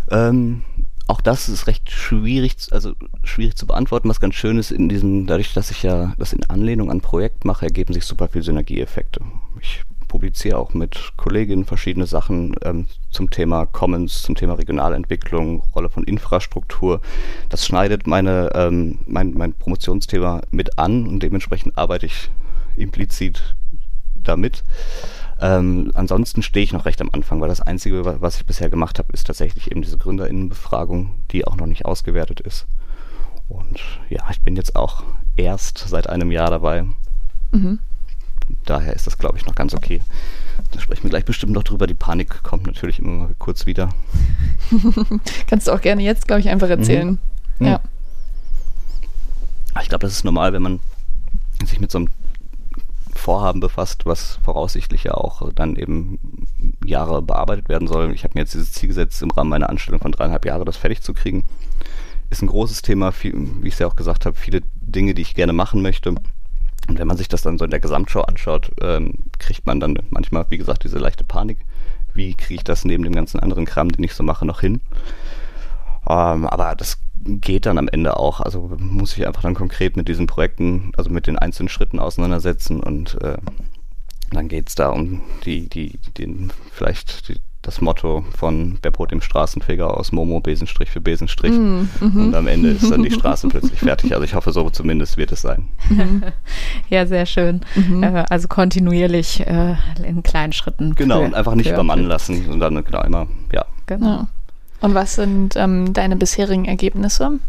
Ähm, 0.10 0.62
auch 1.08 1.22
das 1.22 1.50
ist 1.50 1.68
recht 1.68 1.92
schwierig, 1.92 2.56
also 2.72 2.94
schwierig 3.24 3.56
zu 3.56 3.68
beantworten. 3.68 4.10
Was 4.10 4.20
ganz 4.20 4.36
schön 4.36 4.58
ist 4.58 4.72
in 4.72 4.90
diesem, 4.90 5.28
dadurch, 5.28 5.54
dass 5.54 5.70
ich 5.70 5.84
ja 5.84 6.14
das 6.18 6.34
in 6.34 6.44
Anlehnung 6.46 6.90
an 6.90 7.02
Projekt 7.02 7.46
mache, 7.46 7.66
ergeben 7.66 7.94
sich 7.94 8.06
super 8.06 8.30
viele 8.30 8.44
Synergieeffekte. 8.44 9.22
Ich 9.62 9.82
publiziere 10.14 10.60
auch 10.60 10.76
mit 10.76 11.14
Kolleginnen 11.18 11.66
verschiedene 11.66 12.06
Sachen 12.06 12.56
ähm, 12.62 12.86
zum 13.10 13.32
Thema 13.32 13.66
Commons, 13.66 14.22
zum 14.22 14.36
Thema 14.36 14.54
Regionalentwicklung, 14.54 15.64
Rolle 15.74 15.90
von 15.90 16.04
Infrastruktur. 16.04 17.02
Das 17.50 17.66
schneidet 17.66 18.06
meine, 18.06 18.52
ähm, 18.54 19.00
mein, 19.08 19.34
mein 19.34 19.54
Promotionsthema 19.54 20.42
mit 20.52 20.78
an 20.78 21.08
und 21.08 21.24
dementsprechend 21.24 21.80
arbeite 21.80 22.06
ich 22.06 22.30
implizit 22.76 23.56
damit. 24.14 24.64
Ähm, 25.42 25.90
ansonsten 25.96 26.44
stehe 26.44 26.64
ich 26.64 26.74
noch 26.74 26.86
recht 26.86 27.02
am 27.02 27.10
Anfang, 27.12 27.42
weil 27.42 27.50
das 27.50 27.62
Einzige, 27.62 28.22
was 28.22 28.36
ich 28.36 28.46
bisher 28.46 28.70
gemacht 28.70 29.00
habe, 29.00 29.12
ist 29.14 29.26
tatsächlich 29.26 29.72
eben 29.72 29.82
diese 29.82 29.98
Gründerinnenbefragung, 29.98 31.10
die 31.32 31.48
auch 31.48 31.56
noch 31.56 31.66
nicht 31.66 31.86
ausgewertet 31.86 32.40
ist. 32.40 32.68
Und 33.50 33.82
ja, 34.10 34.22
ich 34.30 34.42
bin 34.42 34.56
jetzt 34.56 34.76
auch 34.76 35.04
erst 35.38 35.80
seit 35.80 36.08
einem 36.08 36.30
Jahr 36.30 36.52
dabei. 36.52 36.84
Mhm 37.52 37.80
daher 38.66 38.94
ist 38.94 39.08
das, 39.08 39.18
glaube 39.18 39.38
ich, 39.38 39.46
noch 39.46 39.56
ganz 39.56 39.74
okay. 39.74 40.02
Da 40.72 40.80
sprechen 40.80 41.04
wir 41.04 41.10
gleich 41.10 41.26
bestimmt 41.26 41.54
noch 41.54 41.64
drüber. 41.64 41.88
Die 41.88 41.94
Panik 41.94 42.44
kommt 42.44 42.66
natürlich 42.66 43.00
immer 43.00 43.26
mal 43.26 43.36
kurz 43.38 43.66
wieder. 43.66 43.90
Kannst 45.48 45.68
du 45.68 45.72
auch 45.72 45.82
gerne 45.82 46.02
jetzt, 46.02 46.28
glaube 46.28 46.42
ich, 46.42 46.50
einfach 46.50 46.70
erzählen. 46.70 47.20
Mhm. 47.60 47.66
Ja. 47.66 47.82
Ich 49.82 49.90
glaube, 49.90 50.06
das 50.06 50.14
ist 50.14 50.24
normal, 50.24 50.54
wenn 50.54 50.62
man 50.62 50.80
sich 51.66 51.80
mit 51.80 51.92
so 51.92 52.00
einem 52.00 52.10
Vorhaben 53.16 53.60
befasst, 53.60 54.06
was 54.06 54.40
voraussichtlich 54.44 55.06
ja 55.06 55.14
auch 55.14 55.52
dann 55.54 55.76
eben 55.76 56.20
Jahre 56.86 57.22
bearbeitet 57.22 57.70
werden 57.70 57.88
soll. 57.88 58.12
Ich 58.14 58.24
habe 58.24 58.34
mir 58.36 58.42
jetzt 58.42 58.54
dieses 58.54 58.72
Ziel 58.72 58.90
gesetzt, 58.90 59.22
im 59.22 59.32
Rahmen 59.32 59.50
meiner 59.50 59.70
Anstellung 59.70 60.02
von 60.02 60.12
dreieinhalb 60.12 60.46
Jahren 60.46 60.66
das 60.66 60.78
fertig 60.78 61.02
zu 61.02 61.14
kriegen. 61.14 61.46
Ist 62.30 62.42
ein 62.42 62.48
großes 62.48 62.82
Thema, 62.82 63.12
viel, 63.12 63.34
wie 63.62 63.68
ich 63.68 63.76
es 63.76 63.80
ja 63.80 63.88
auch 63.88 63.96
gesagt 63.96 64.26
habe, 64.26 64.36
viele 64.36 64.62
Dinge, 64.76 65.14
die 65.14 65.22
ich 65.22 65.36
gerne 65.36 65.54
machen 65.54 65.82
möchte. 65.82 66.16
Und 66.88 67.00
wenn 67.00 67.08
man 67.08 67.18
sich 67.18 67.28
das 67.28 67.42
dann 67.42 67.58
so 67.58 67.66
in 67.66 67.72
der 67.72 67.80
Gesamtschau 67.80 68.22
anschaut, 68.22 68.72
ähm, 68.82 69.20
kriegt 69.40 69.66
man 69.66 69.80
dann 69.80 69.98
manchmal, 70.10 70.46
wie 70.50 70.58
gesagt, 70.58 70.84
diese 70.84 71.00
leichte 71.00 71.24
Panik. 71.24 71.60
Wie 72.14 72.36
kriege 72.36 72.56
ich 72.56 72.64
das 72.64 72.86
neben 72.86 73.04
dem 73.04 73.14
ganzen 73.14 73.40
anderen 73.40 73.66
Kram, 73.66 73.90
den 73.90 74.04
ich 74.04 74.14
so 74.14 74.24
mache, 74.24 74.46
noch 74.46 74.62
hin? 74.62 74.82
Ähm, 76.08 76.46
aber 76.46 76.76
das 76.76 77.00
geht 77.26 77.66
dann 77.66 77.78
am 77.78 77.88
Ende 77.88 78.18
auch. 78.18 78.42
Also 78.42 78.72
muss 78.78 79.18
ich 79.18 79.26
einfach 79.26 79.42
dann 79.42 79.56
konkret 79.56 79.96
mit 79.96 80.08
diesen 80.08 80.28
Projekten, 80.28 80.92
also 80.98 81.10
mit 81.10 81.28
den 81.28 81.40
einzelnen 81.40 81.70
Schritten 81.70 82.00
auseinandersetzen 82.00 82.82
und 82.82 83.22
äh, 83.22 83.38
dann 84.32 84.48
geht 84.48 84.70
es 84.70 84.76
da 84.76 84.90
um 84.90 85.22
die, 85.46 85.70
die, 85.70 86.00
den, 86.18 86.52
vielleicht 86.72 87.30
die, 87.30 87.40
das 87.64 87.80
Motto 87.80 88.24
von 88.38 88.78
Beppo 88.82 89.06
dem 89.06 89.22
Straßenfeger 89.22 89.98
aus 89.98 90.12
Momo 90.12 90.42
Besenstrich 90.42 90.92
für 90.92 91.02
Besenstrich. 91.02 91.54
Mm, 91.54 91.88
mm 92.00 92.26
Und 92.26 92.36
am 92.36 92.48
Ende 92.48 92.70
ist 92.70 92.92
dann 92.92 93.02
die 93.04 93.12
Straße 93.12 93.48
plötzlich 93.50 93.80
fertig. 93.80 94.14
Also 94.14 94.26
ich 94.26 94.36
hoffe, 94.36 94.52
so 94.52 94.70
zumindest 94.70 95.18
wird 95.18 95.32
es 95.32 95.42
sein. 95.42 95.68
ja, 96.90 97.08
sehr 97.08 97.26
schön. 97.26 97.62
Mhm. 97.76 98.04
Äh, 98.04 98.26
also 98.30 98.50
kontinuierlich 98.50 99.40
äh, 99.48 99.76
in 100.06 100.22
kleinen 100.24 100.54
Schritten. 100.54 100.94
Genau, 100.96 101.20
für, 101.20 101.26
und 101.26 101.34
einfach 101.34 101.56
nicht 101.56 101.70
übermannen 101.70 102.06
lassen 102.06 102.46
und 102.50 102.60
dann 102.60 102.84
genau 102.84 103.02
immer, 103.04 103.28
ja. 103.52 103.66
Genau. 103.86 104.28
Und 104.82 104.94
was 104.94 105.16
sind 105.16 105.56
ähm, 105.56 105.94
deine 105.94 106.18
bisherigen 106.18 106.66
Ergebnisse? 106.66 107.40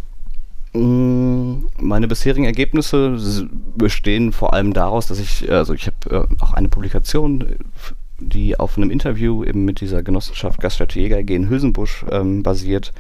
Mm, 0.74 1.64
meine 1.80 2.06
bisherigen 2.06 2.44
Ergebnisse 2.44 3.18
bestehen 3.76 4.30
vor 4.32 4.54
allem 4.54 4.72
daraus, 4.72 5.08
dass 5.08 5.18
ich, 5.18 5.50
also 5.50 5.74
ich 5.74 5.88
habe 5.88 6.28
äh, 6.30 6.42
auch 6.42 6.52
eine 6.52 6.68
Publikation 6.68 7.44
die 8.28 8.58
auf 8.58 8.76
einem 8.76 8.90
Interview 8.90 9.44
eben 9.44 9.64
mit 9.64 9.80
dieser 9.80 10.02
Genossenschaft 10.02 10.60
Gaststätte 10.60 10.98
Jäger 10.98 11.18
in 11.18 11.48
Hülsenbusch 11.48 12.04
ähm, 12.10 12.42
basiert 12.42 12.92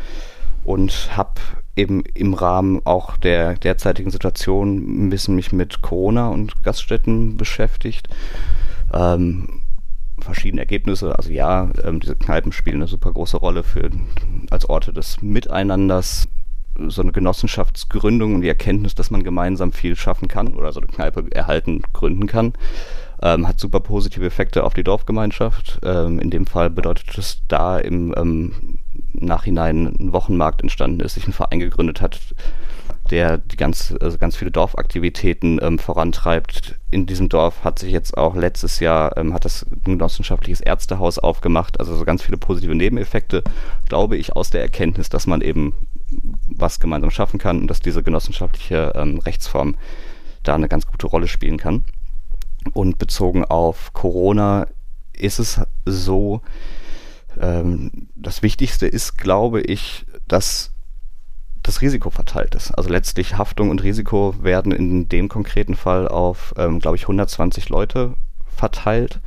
und 0.64 1.10
habe 1.16 1.40
eben 1.76 2.02
im 2.14 2.34
Rahmen 2.34 2.80
auch 2.84 3.16
der 3.16 3.54
derzeitigen 3.54 4.10
Situation 4.10 5.06
ein 5.06 5.10
bisschen 5.10 5.34
mich 5.34 5.52
mit 5.52 5.82
Corona 5.82 6.28
und 6.28 6.62
Gaststätten 6.62 7.36
beschäftigt. 7.36 8.08
Ähm, 8.92 9.62
verschiedene 10.20 10.62
Ergebnisse. 10.62 11.16
Also 11.16 11.30
ja, 11.30 11.70
ähm, 11.82 12.00
diese 12.00 12.16
Kneipen 12.16 12.52
spielen 12.52 12.76
eine 12.76 12.86
super 12.86 13.12
große 13.12 13.36
Rolle 13.36 13.62
für 13.62 13.90
als 14.50 14.68
Orte 14.68 14.92
des 14.92 15.20
Miteinanders. 15.20 16.28
So 16.88 17.02
eine 17.02 17.12
Genossenschaftsgründung 17.12 18.34
und 18.34 18.40
die 18.40 18.48
Erkenntnis, 18.48 18.96
dass 18.96 19.10
man 19.10 19.22
gemeinsam 19.22 19.72
viel 19.72 19.94
schaffen 19.94 20.26
kann 20.26 20.54
oder 20.54 20.72
so 20.72 20.80
eine 20.80 20.88
Kneipe 20.88 21.24
erhalten 21.30 21.82
gründen 21.92 22.26
kann 22.26 22.54
ähm, 23.24 23.48
hat 23.48 23.58
super 23.58 23.80
positive 23.80 24.24
Effekte 24.24 24.62
auf 24.64 24.74
die 24.74 24.84
Dorfgemeinschaft. 24.84 25.80
Ähm, 25.82 26.18
in 26.20 26.30
dem 26.30 26.46
Fall 26.46 26.68
bedeutet 26.68 27.16
es, 27.16 27.42
da 27.48 27.78
im 27.78 28.14
ähm, 28.16 28.78
Nachhinein 29.14 29.86
ein 29.98 30.12
Wochenmarkt 30.12 30.60
entstanden 30.60 31.00
ist, 31.00 31.14
sich 31.14 31.26
ein 31.26 31.32
Verein 31.32 31.58
gegründet 31.58 32.02
hat, 32.02 32.20
der 33.10 33.38
die 33.38 33.56
ganz, 33.56 33.94
also 33.98 34.18
ganz 34.18 34.36
viele 34.36 34.50
Dorfaktivitäten 34.50 35.58
ähm, 35.62 35.78
vorantreibt. 35.78 36.78
In 36.90 37.06
diesem 37.06 37.30
Dorf 37.30 37.64
hat 37.64 37.78
sich 37.78 37.92
jetzt 37.92 38.16
auch 38.16 38.36
letztes 38.36 38.78
Jahr 38.80 39.16
ähm, 39.16 39.32
hat 39.32 39.46
das 39.46 39.64
genossenschaftliches 39.84 40.60
Ärztehaus 40.60 41.18
aufgemacht, 41.18 41.80
also 41.80 41.96
so 41.96 42.04
ganz 42.04 42.22
viele 42.22 42.36
positive 42.36 42.74
Nebeneffekte, 42.74 43.42
glaube 43.88 44.18
ich, 44.18 44.36
aus 44.36 44.50
der 44.50 44.60
Erkenntnis, 44.60 45.08
dass 45.08 45.26
man 45.26 45.40
eben 45.40 45.72
was 46.46 46.78
gemeinsam 46.78 47.10
schaffen 47.10 47.38
kann 47.38 47.62
und 47.62 47.68
dass 47.68 47.80
diese 47.80 48.02
genossenschaftliche 48.02 48.92
ähm, 48.94 49.18
Rechtsform 49.18 49.76
da 50.42 50.54
eine 50.54 50.68
ganz 50.68 50.86
gute 50.86 51.06
Rolle 51.06 51.26
spielen 51.26 51.56
kann. 51.56 51.84
Und 52.72 52.98
bezogen 52.98 53.44
auf 53.44 53.92
Corona 53.92 54.66
ist 55.12 55.38
es 55.38 55.60
so, 55.84 56.40
ähm, 57.40 58.08
das 58.14 58.42
Wichtigste 58.42 58.86
ist, 58.86 59.18
glaube 59.18 59.60
ich, 59.60 60.06
dass 60.26 60.72
das 61.62 61.80
Risiko 61.80 62.10
verteilt 62.10 62.54
ist. 62.54 62.72
Also 62.72 62.90
letztlich 62.90 63.38
Haftung 63.38 63.70
und 63.70 63.82
Risiko 63.82 64.34
werden 64.42 64.70
in 64.70 65.08
dem 65.08 65.28
konkreten 65.28 65.74
Fall 65.74 66.06
auf, 66.06 66.54
ähm, 66.58 66.78
glaube 66.78 66.96
ich, 66.96 67.04
120 67.04 67.68
Leute 67.68 68.14
verteilt. 68.46 69.20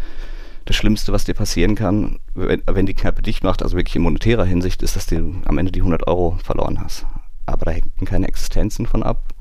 das 0.66 0.76
Schlimmste, 0.76 1.14
was 1.14 1.24
dir 1.24 1.34
passieren 1.34 1.76
kann, 1.76 2.20
wenn, 2.34 2.62
wenn 2.66 2.86
die 2.86 2.94
Kneipe 2.94 3.22
dicht 3.22 3.42
macht, 3.42 3.64
also 3.64 3.78
wirklich 3.78 3.96
in 3.96 4.02
monetärer 4.02 4.44
Hinsicht, 4.44 4.84
ist, 4.84 4.98
dass 4.98 5.06
du 5.06 5.34
am 5.46 5.58
Ende 5.58 5.72
die 5.72 5.80
100 5.80 6.06
Euro 6.08 6.38
verloren 6.44 6.82
hast. 6.84 7.06
Aber 7.46 7.64
da 7.64 7.72
hängen 7.72 7.94
keine 8.04 8.28
Existenzen 8.28 8.86
von 8.86 9.02
ab. 9.02 9.34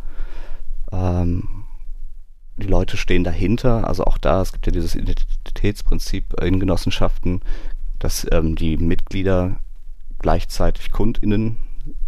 Leute 2.87 2.99
stehen 2.99 3.25
dahinter, 3.25 3.89
also 3.89 4.05
auch 4.05 4.17
da, 4.17 4.41
es 4.41 4.53
gibt 4.53 4.67
ja 4.67 4.71
dieses 4.71 4.95
Identitätsprinzip 4.95 6.41
in 6.41 6.61
Genossenschaften, 6.61 7.41
dass 7.99 8.25
ähm, 8.31 8.55
die 8.55 8.77
Mitglieder 8.77 9.57
gleichzeitig 10.21 10.93
KundInnen 10.93 11.59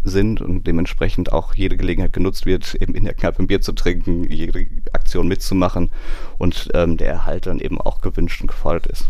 sind 0.04 0.40
und 0.40 0.68
dementsprechend 0.68 1.32
auch 1.32 1.52
jede 1.54 1.76
Gelegenheit 1.76 2.12
genutzt 2.12 2.46
wird, 2.46 2.76
eben 2.76 2.94
in 2.94 3.02
der 3.02 3.14
Kneipe 3.14 3.42
ein 3.42 3.48
Bier 3.48 3.60
zu 3.60 3.72
trinken, 3.72 4.30
jede 4.30 4.68
Aktion 4.92 5.26
mitzumachen 5.26 5.90
und 6.38 6.68
ähm, 6.74 6.96
der 6.96 7.08
Erhalt 7.08 7.46
dann 7.46 7.58
eben 7.58 7.80
auch 7.80 8.00
gewünscht 8.00 8.40
und 8.40 8.46
gefordert 8.46 8.86
ist. 8.86 9.08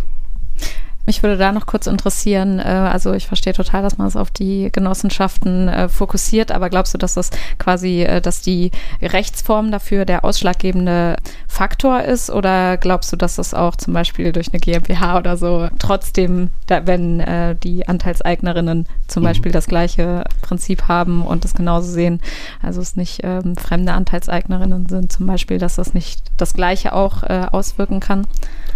Mich 1.08 1.22
würde 1.22 1.38
da 1.38 1.52
noch 1.52 1.64
kurz 1.64 1.86
interessieren, 1.86 2.58
äh, 2.58 2.64
also 2.64 3.14
ich 3.14 3.26
verstehe 3.28 3.54
total, 3.54 3.82
dass 3.82 3.96
man 3.96 4.06
es 4.06 4.14
auf 4.14 4.30
die 4.30 4.68
Genossenschaften 4.70 5.66
äh, 5.66 5.88
fokussiert, 5.88 6.52
aber 6.52 6.68
glaubst 6.68 6.92
du, 6.92 6.98
dass 6.98 7.14
das 7.14 7.30
quasi, 7.56 8.02
äh, 8.02 8.20
dass 8.20 8.42
die 8.42 8.72
Rechtsform 9.00 9.70
dafür 9.70 10.04
der 10.04 10.22
ausschlaggebende 10.22 11.16
Faktor 11.46 12.02
ist 12.02 12.28
oder 12.28 12.76
glaubst 12.76 13.10
du, 13.10 13.16
dass 13.16 13.36
das 13.36 13.54
auch 13.54 13.76
zum 13.76 13.94
Beispiel 13.94 14.32
durch 14.32 14.48
eine 14.52 14.60
GmbH 14.60 15.16
oder 15.16 15.38
so 15.38 15.70
trotzdem, 15.78 16.50
da, 16.66 16.86
wenn 16.86 17.20
äh, 17.20 17.56
die 17.56 17.88
Anteilseignerinnen 17.88 18.84
zum 19.06 19.22
mhm. 19.22 19.28
Beispiel 19.28 19.50
das 19.50 19.66
gleiche 19.66 20.24
Prinzip 20.42 20.88
haben 20.88 21.22
und 21.22 21.42
das 21.44 21.54
genauso 21.54 21.90
sehen, 21.90 22.20
also 22.60 22.82
es 22.82 22.96
nicht 22.96 23.22
ähm, 23.24 23.56
fremde 23.56 23.94
Anteilseignerinnen 23.94 24.90
sind 24.90 25.10
zum 25.10 25.24
Beispiel, 25.24 25.56
dass 25.56 25.76
das 25.76 25.94
nicht 25.94 26.20
das 26.36 26.52
gleiche 26.52 26.92
auch 26.92 27.22
äh, 27.22 27.46
auswirken 27.50 28.00
kann? 28.00 28.26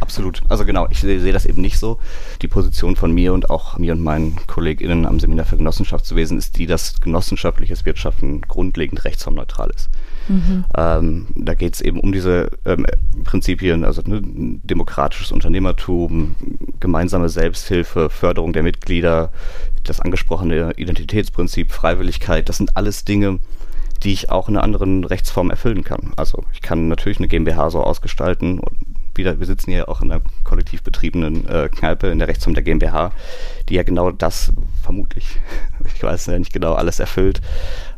Absolut. 0.02 0.42
Also 0.49 0.64
genau, 0.64 0.88
ich 0.90 1.00
sehe 1.00 1.21
seh 1.21 1.30
das 1.30 1.47
eben 1.47 1.62
nicht 1.62 1.78
so. 1.78 2.00
Die 2.42 2.49
Position 2.49 2.97
von 2.97 3.12
mir 3.12 3.32
und 3.32 3.50
auch 3.50 3.78
mir 3.78 3.92
und 3.92 4.00
meinen 4.00 4.37
KollegInnen 4.49 5.06
am 5.06 5.21
Seminar 5.21 5.47
für 5.47 5.56
Genossenschaftswesen 5.56 6.38
ist 6.38 6.59
die, 6.59 6.66
dass 6.66 7.00
genossenschaftliches 7.00 7.87
Wirtschaften 7.87 8.40
grundlegend 8.40 9.04
rechtsformneutral 9.04 9.71
ist. 9.71 9.90
Mhm. 10.26 10.64
Ähm, 10.76 11.26
da 11.37 11.54
geht 11.54 11.75
es 11.75 11.80
eben 11.80 12.00
um 12.00 12.11
diese 12.11 12.50
ähm, 12.64 12.85
Prinzipien, 13.23 13.85
also 13.85 14.02
ne, 14.04 14.21
demokratisches 14.23 15.30
Unternehmertum, 15.30 16.35
gemeinsame 16.80 17.28
Selbsthilfe, 17.28 18.11
Förderung 18.11 18.52
der 18.52 18.64
Mitglieder, 18.64 19.30
das 19.85 20.00
angesprochene 20.00 20.73
Identitätsprinzip, 20.76 21.71
Freiwilligkeit, 21.71 22.49
das 22.49 22.56
sind 22.56 22.76
alles 22.76 23.04
Dinge, 23.04 23.38
die 24.02 24.12
ich 24.12 24.30
auch 24.30 24.49
in 24.49 24.56
einer 24.56 24.64
anderen 24.64 25.04
Rechtsform 25.04 25.50
erfüllen 25.50 25.85
kann. 25.85 26.12
Also 26.16 26.44
ich 26.52 26.62
kann 26.62 26.88
natürlich 26.88 27.18
eine 27.18 27.28
GmbH 27.28 27.71
so 27.71 27.82
ausgestalten 27.82 28.59
und 28.59 28.76
wieder, 29.14 29.38
wir 29.38 29.47
sitzen 29.47 29.71
hier 29.71 29.88
auch 29.88 30.00
in 30.00 30.11
einer 30.11 30.23
kollektiv 30.44 30.82
betriebenen 30.82 31.47
äh, 31.47 31.68
Kneipe 31.68 32.06
in 32.06 32.18
der 32.18 32.28
Rechtsform 32.28 32.54
der 32.54 32.62
GmbH, 32.62 33.12
die 33.68 33.75
ja 33.75 33.82
genau 33.82 34.11
das 34.11 34.52
vermutlich, 34.82 35.38
ich 35.94 36.02
weiß 36.02 36.26
ja 36.26 36.38
nicht 36.38 36.52
genau, 36.52 36.75
alles 36.75 36.99
erfüllt. 36.99 37.40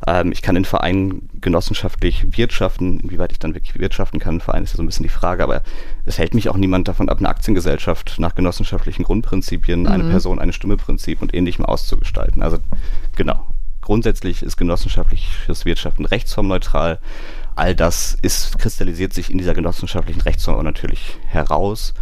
Ähm, 0.06 0.32
ich 0.32 0.42
kann 0.42 0.56
in 0.56 0.64
Vereinen 0.64 1.28
genossenschaftlich 1.40 2.36
wirtschaften, 2.36 3.00
inwieweit 3.00 3.32
ich 3.32 3.38
dann 3.38 3.54
wirklich 3.54 3.78
wirtschaften 3.78 4.18
kann. 4.18 4.36
Ein 4.36 4.40
Verein 4.40 4.64
ist 4.64 4.72
ja 4.72 4.76
so 4.76 4.82
ein 4.82 4.86
bisschen 4.86 5.04
die 5.04 5.08
Frage, 5.08 5.44
aber 5.44 5.62
es 6.04 6.18
hält 6.18 6.34
mich 6.34 6.48
auch 6.48 6.56
niemand 6.56 6.88
davon 6.88 7.08
ab, 7.08 7.18
eine 7.18 7.28
Aktiengesellschaft 7.28 8.16
nach 8.18 8.34
genossenschaftlichen 8.34 9.04
Grundprinzipien, 9.04 9.82
mhm. 9.82 9.86
eine 9.86 10.04
Person, 10.04 10.38
eine 10.38 10.52
Stimme 10.52 10.76
Prinzip 10.76 11.22
und 11.22 11.32
ähnlichem 11.32 11.64
auszugestalten. 11.64 12.42
Also 12.42 12.58
genau, 13.16 13.46
grundsätzlich 13.84 14.42
ist 14.42 14.56
genossenschaftliches 14.56 15.66
Wirtschaften 15.66 16.06
rechtsformneutral 16.06 16.98
all 17.54 17.74
das 17.74 18.16
ist, 18.20 18.58
kristallisiert 18.58 19.12
sich 19.12 19.30
in 19.30 19.38
dieser 19.38 19.54
genossenschaftlichen 19.54 20.22
Rechtsnorm 20.22 20.64
natürlich 20.64 21.18
heraus 21.26 21.92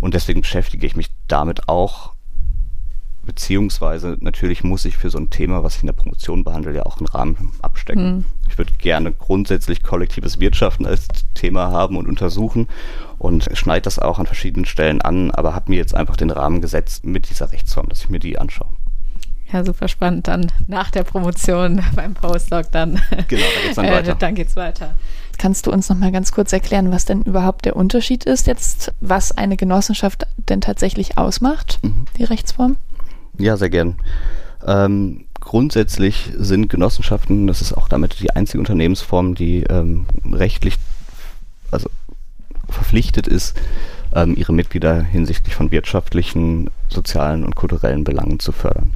und 0.00 0.14
deswegen 0.14 0.42
beschäftige 0.42 0.86
ich 0.86 0.96
mich 0.96 1.08
damit 1.28 1.68
auch, 1.68 2.12
beziehungsweise 3.24 4.18
natürlich 4.20 4.64
muss 4.64 4.84
ich 4.84 4.98
für 4.98 5.08
so 5.08 5.18
ein 5.18 5.30
Thema, 5.30 5.62
was 5.62 5.76
ich 5.76 5.82
in 5.82 5.86
der 5.86 5.94
Promotion 5.94 6.44
behandle, 6.44 6.74
ja 6.74 6.84
auch 6.84 6.98
einen 6.98 7.06
Rahmen 7.06 7.52
abstecken. 7.62 8.16
Mhm. 8.16 8.24
Ich 8.48 8.58
würde 8.58 8.72
gerne 8.78 9.10
grundsätzlich 9.10 9.82
kollektives 9.82 10.40
Wirtschaften 10.40 10.84
als 10.84 11.08
Thema 11.34 11.70
haben 11.70 11.96
und 11.96 12.06
untersuchen 12.06 12.68
und 13.18 13.48
schneide 13.54 13.82
das 13.82 13.98
auch 13.98 14.18
an 14.18 14.26
verschiedenen 14.26 14.66
Stellen 14.66 15.00
an, 15.00 15.30
aber 15.30 15.54
habe 15.54 15.70
mir 15.70 15.76
jetzt 15.76 15.94
einfach 15.94 16.16
den 16.16 16.30
Rahmen 16.30 16.60
gesetzt 16.60 17.04
mit 17.04 17.30
dieser 17.30 17.50
Rechtsform, 17.50 17.88
dass 17.88 18.02
ich 18.02 18.10
mir 18.10 18.20
die 18.20 18.38
anschaue. 18.38 18.68
Ja, 19.52 19.64
super 19.64 19.88
spannend. 19.88 20.28
Dann 20.28 20.52
nach 20.66 20.90
der 20.90 21.02
Promotion 21.02 21.82
beim 21.94 22.14
Postdoc 22.14 22.70
dann. 22.72 23.00
Genau, 23.28 23.42
da 23.42 23.62
geht's 23.62 23.76
dann 23.76 23.84
äh, 23.86 23.92
weiter. 23.92 24.14
dann 24.14 24.34
geht's 24.34 24.56
weiter. 24.56 24.94
Kannst 25.38 25.66
du 25.66 25.72
uns 25.72 25.88
noch 25.88 25.96
mal 25.96 26.12
ganz 26.12 26.32
kurz 26.32 26.52
erklären, 26.52 26.92
was 26.92 27.06
denn 27.06 27.22
überhaupt 27.22 27.64
der 27.64 27.74
Unterschied 27.74 28.24
ist 28.24 28.46
jetzt, 28.46 28.92
was 29.00 29.32
eine 29.32 29.56
Genossenschaft 29.56 30.26
denn 30.36 30.60
tatsächlich 30.60 31.16
ausmacht, 31.16 31.78
mhm. 31.82 32.04
die 32.18 32.24
Rechtsform? 32.24 32.76
Ja, 33.38 33.56
sehr 33.56 33.70
gern. 33.70 33.96
Ähm, 34.66 35.24
grundsätzlich 35.40 36.30
sind 36.36 36.68
Genossenschaften, 36.68 37.46
das 37.46 37.62
ist 37.62 37.72
auch 37.72 37.88
damit 37.88 38.20
die 38.20 38.30
einzige 38.32 38.58
Unternehmensform, 38.58 39.34
die 39.34 39.62
ähm, 39.62 40.04
rechtlich, 40.30 40.74
also 41.70 41.88
verpflichtet 42.68 43.26
ist, 43.26 43.58
ähm, 44.14 44.36
ihre 44.36 44.52
Mitglieder 44.52 45.02
hinsichtlich 45.02 45.54
von 45.54 45.70
wirtschaftlichen, 45.70 46.68
sozialen 46.88 47.44
und 47.44 47.56
kulturellen 47.56 48.04
Belangen 48.04 48.40
zu 48.40 48.52
fördern. 48.52 48.92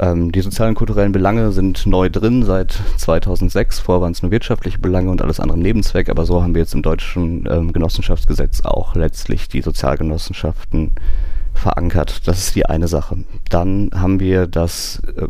Ähm, 0.00 0.32
die 0.32 0.40
sozialen 0.40 0.70
und 0.70 0.76
kulturellen 0.76 1.12
Belange 1.12 1.52
sind 1.52 1.84
neu 1.84 2.08
drin 2.08 2.42
seit 2.42 2.72
2006. 2.96 3.80
Vorher 3.80 4.00
waren 4.00 4.12
es 4.12 4.22
nur 4.22 4.30
wirtschaftliche 4.30 4.78
Belange 4.78 5.10
und 5.10 5.20
alles 5.20 5.40
andere 5.40 5.58
Nebenzweck, 5.58 6.08
aber 6.08 6.24
so 6.24 6.42
haben 6.42 6.54
wir 6.54 6.62
jetzt 6.62 6.74
im 6.74 6.80
deutschen 6.80 7.46
ähm, 7.50 7.74
Genossenschaftsgesetz 7.74 8.62
auch 8.62 8.94
letztlich 8.94 9.48
die 9.48 9.60
Sozialgenossenschaften 9.60 10.92
verankert. 11.52 12.26
Das 12.26 12.38
ist 12.38 12.54
die 12.54 12.64
eine 12.64 12.88
Sache. 12.88 13.24
Dann 13.50 13.90
haben 13.94 14.20
wir 14.20 14.46
das 14.46 15.02
äh, 15.16 15.28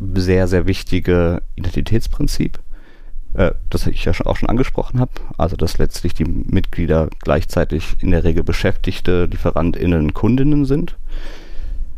sehr, 0.00 0.48
sehr 0.48 0.66
wichtige 0.66 1.42
Identitätsprinzip, 1.56 2.58
äh, 3.34 3.50
das 3.68 3.86
ich 3.86 4.06
ja 4.06 4.12
auch 4.24 4.36
schon 4.36 4.48
angesprochen 4.48 5.00
habe. 5.00 5.12
Also, 5.36 5.56
dass 5.56 5.76
letztlich 5.76 6.14
die 6.14 6.24
Mitglieder 6.24 7.10
gleichzeitig 7.22 7.96
in 8.00 8.12
der 8.12 8.24
Regel 8.24 8.42
Beschäftigte, 8.42 9.26
LieferantInnen, 9.26 10.14
Kundinnen 10.14 10.64
sind. 10.64 10.96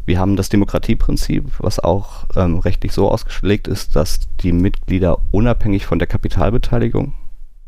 Wir 0.06 0.18
haben 0.18 0.36
das 0.36 0.48
Demokratieprinzip, 0.48 1.44
was 1.58 1.78
auch 1.78 2.24
ähm, 2.36 2.58
rechtlich 2.58 2.92
so 2.92 3.10
ausgelegt 3.10 3.68
ist, 3.68 3.96
dass 3.96 4.28
die 4.40 4.52
Mitglieder 4.52 5.18
unabhängig 5.30 5.86
von 5.86 5.98
der 5.98 6.08
Kapitalbeteiligung 6.08 7.14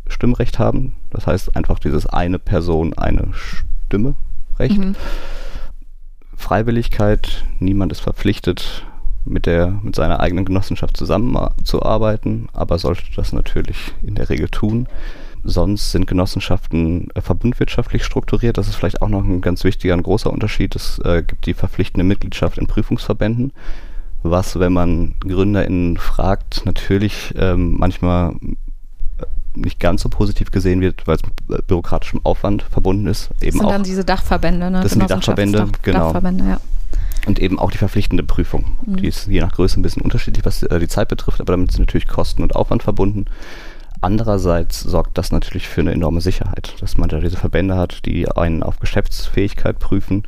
Stimmrecht 0.08 0.58
haben. 0.58 0.94
Das 1.10 1.26
heißt 1.26 1.56
einfach 1.56 1.78
dieses 1.78 2.06
eine 2.06 2.38
Person, 2.38 2.94
eine 2.94 3.28
Stimme 3.32 4.14
Recht. 4.58 4.78
Mhm. 4.78 4.94
Freiwilligkeit, 6.36 7.44
niemand 7.58 7.92
ist 7.92 8.00
verpflichtet, 8.00 8.84
mit, 9.24 9.46
der, 9.46 9.68
mit 9.82 9.94
seiner 9.94 10.20
eigenen 10.20 10.44
Genossenschaft 10.44 10.96
zusammenzuarbeiten, 10.96 12.48
aber 12.52 12.78
sollte 12.78 13.04
das 13.14 13.32
natürlich 13.32 13.92
in 14.02 14.16
der 14.16 14.28
Regel 14.28 14.48
tun. 14.48 14.88
Sonst 15.44 15.90
sind 15.90 16.06
Genossenschaften 16.06 17.08
äh, 17.14 17.20
verbundwirtschaftlich 17.20 18.04
strukturiert. 18.04 18.58
Das 18.58 18.68
ist 18.68 18.76
vielleicht 18.76 19.02
auch 19.02 19.08
noch 19.08 19.24
ein 19.24 19.40
ganz 19.40 19.64
wichtiger, 19.64 19.94
ein 19.94 20.02
großer 20.02 20.32
Unterschied. 20.32 20.76
Es 20.76 21.00
äh, 21.00 21.22
gibt 21.26 21.46
die 21.46 21.54
verpflichtende 21.54 22.04
Mitgliedschaft 22.04 22.58
in 22.58 22.68
Prüfungsverbänden, 22.68 23.52
was, 24.22 24.58
wenn 24.60 24.72
man 24.72 25.16
GründerInnen 25.20 25.96
fragt, 25.96 26.64
natürlich 26.64 27.34
ähm, 27.36 27.76
manchmal 27.76 28.34
äh, 29.18 29.24
nicht 29.56 29.80
ganz 29.80 30.02
so 30.02 30.08
positiv 30.08 30.52
gesehen 30.52 30.80
wird, 30.80 31.08
weil 31.08 31.16
es 31.16 31.22
mit 31.24 31.58
äh, 31.58 31.62
bürokratischem 31.66 32.20
Aufwand 32.22 32.62
verbunden 32.62 33.08
ist. 33.08 33.30
Eben 33.40 33.46
das 33.46 33.52
sind 33.54 33.64
auch, 33.64 33.70
dann 33.70 33.82
diese 33.82 34.04
Dachverbände, 34.04 34.70
ne? 34.70 34.80
Das 34.82 34.92
sind 34.92 35.02
die 35.02 35.08
Dachverbände, 35.08 35.68
genau. 35.82 35.98
Dachverbände, 36.04 36.44
ja. 36.44 36.60
Und 37.26 37.38
eben 37.40 37.58
auch 37.58 37.70
die 37.70 37.78
verpflichtende 37.78 38.22
Prüfung. 38.22 38.76
Mhm. 38.84 38.96
Die 38.96 39.06
ist 39.08 39.26
je 39.26 39.40
nach 39.40 39.52
Größe 39.52 39.78
ein 39.78 39.82
bisschen 39.82 40.02
unterschiedlich, 40.02 40.44
was 40.44 40.60
die 40.60 40.88
Zeit 40.88 41.08
betrifft, 41.08 41.40
aber 41.40 41.52
damit 41.52 41.70
sind 41.70 41.82
natürlich 41.82 42.08
Kosten 42.08 42.42
und 42.42 42.56
Aufwand 42.56 42.82
verbunden. 42.82 43.26
Andererseits 44.02 44.80
sorgt 44.80 45.16
das 45.16 45.30
natürlich 45.30 45.68
für 45.68 45.80
eine 45.80 45.92
enorme 45.92 46.20
Sicherheit, 46.20 46.74
dass 46.80 46.98
man 46.98 47.08
da 47.08 47.20
diese 47.20 47.36
Verbände 47.36 47.76
hat, 47.76 48.04
die 48.04 48.28
einen 48.28 48.64
auf 48.64 48.80
Geschäftsfähigkeit 48.80 49.78
prüfen 49.78 50.24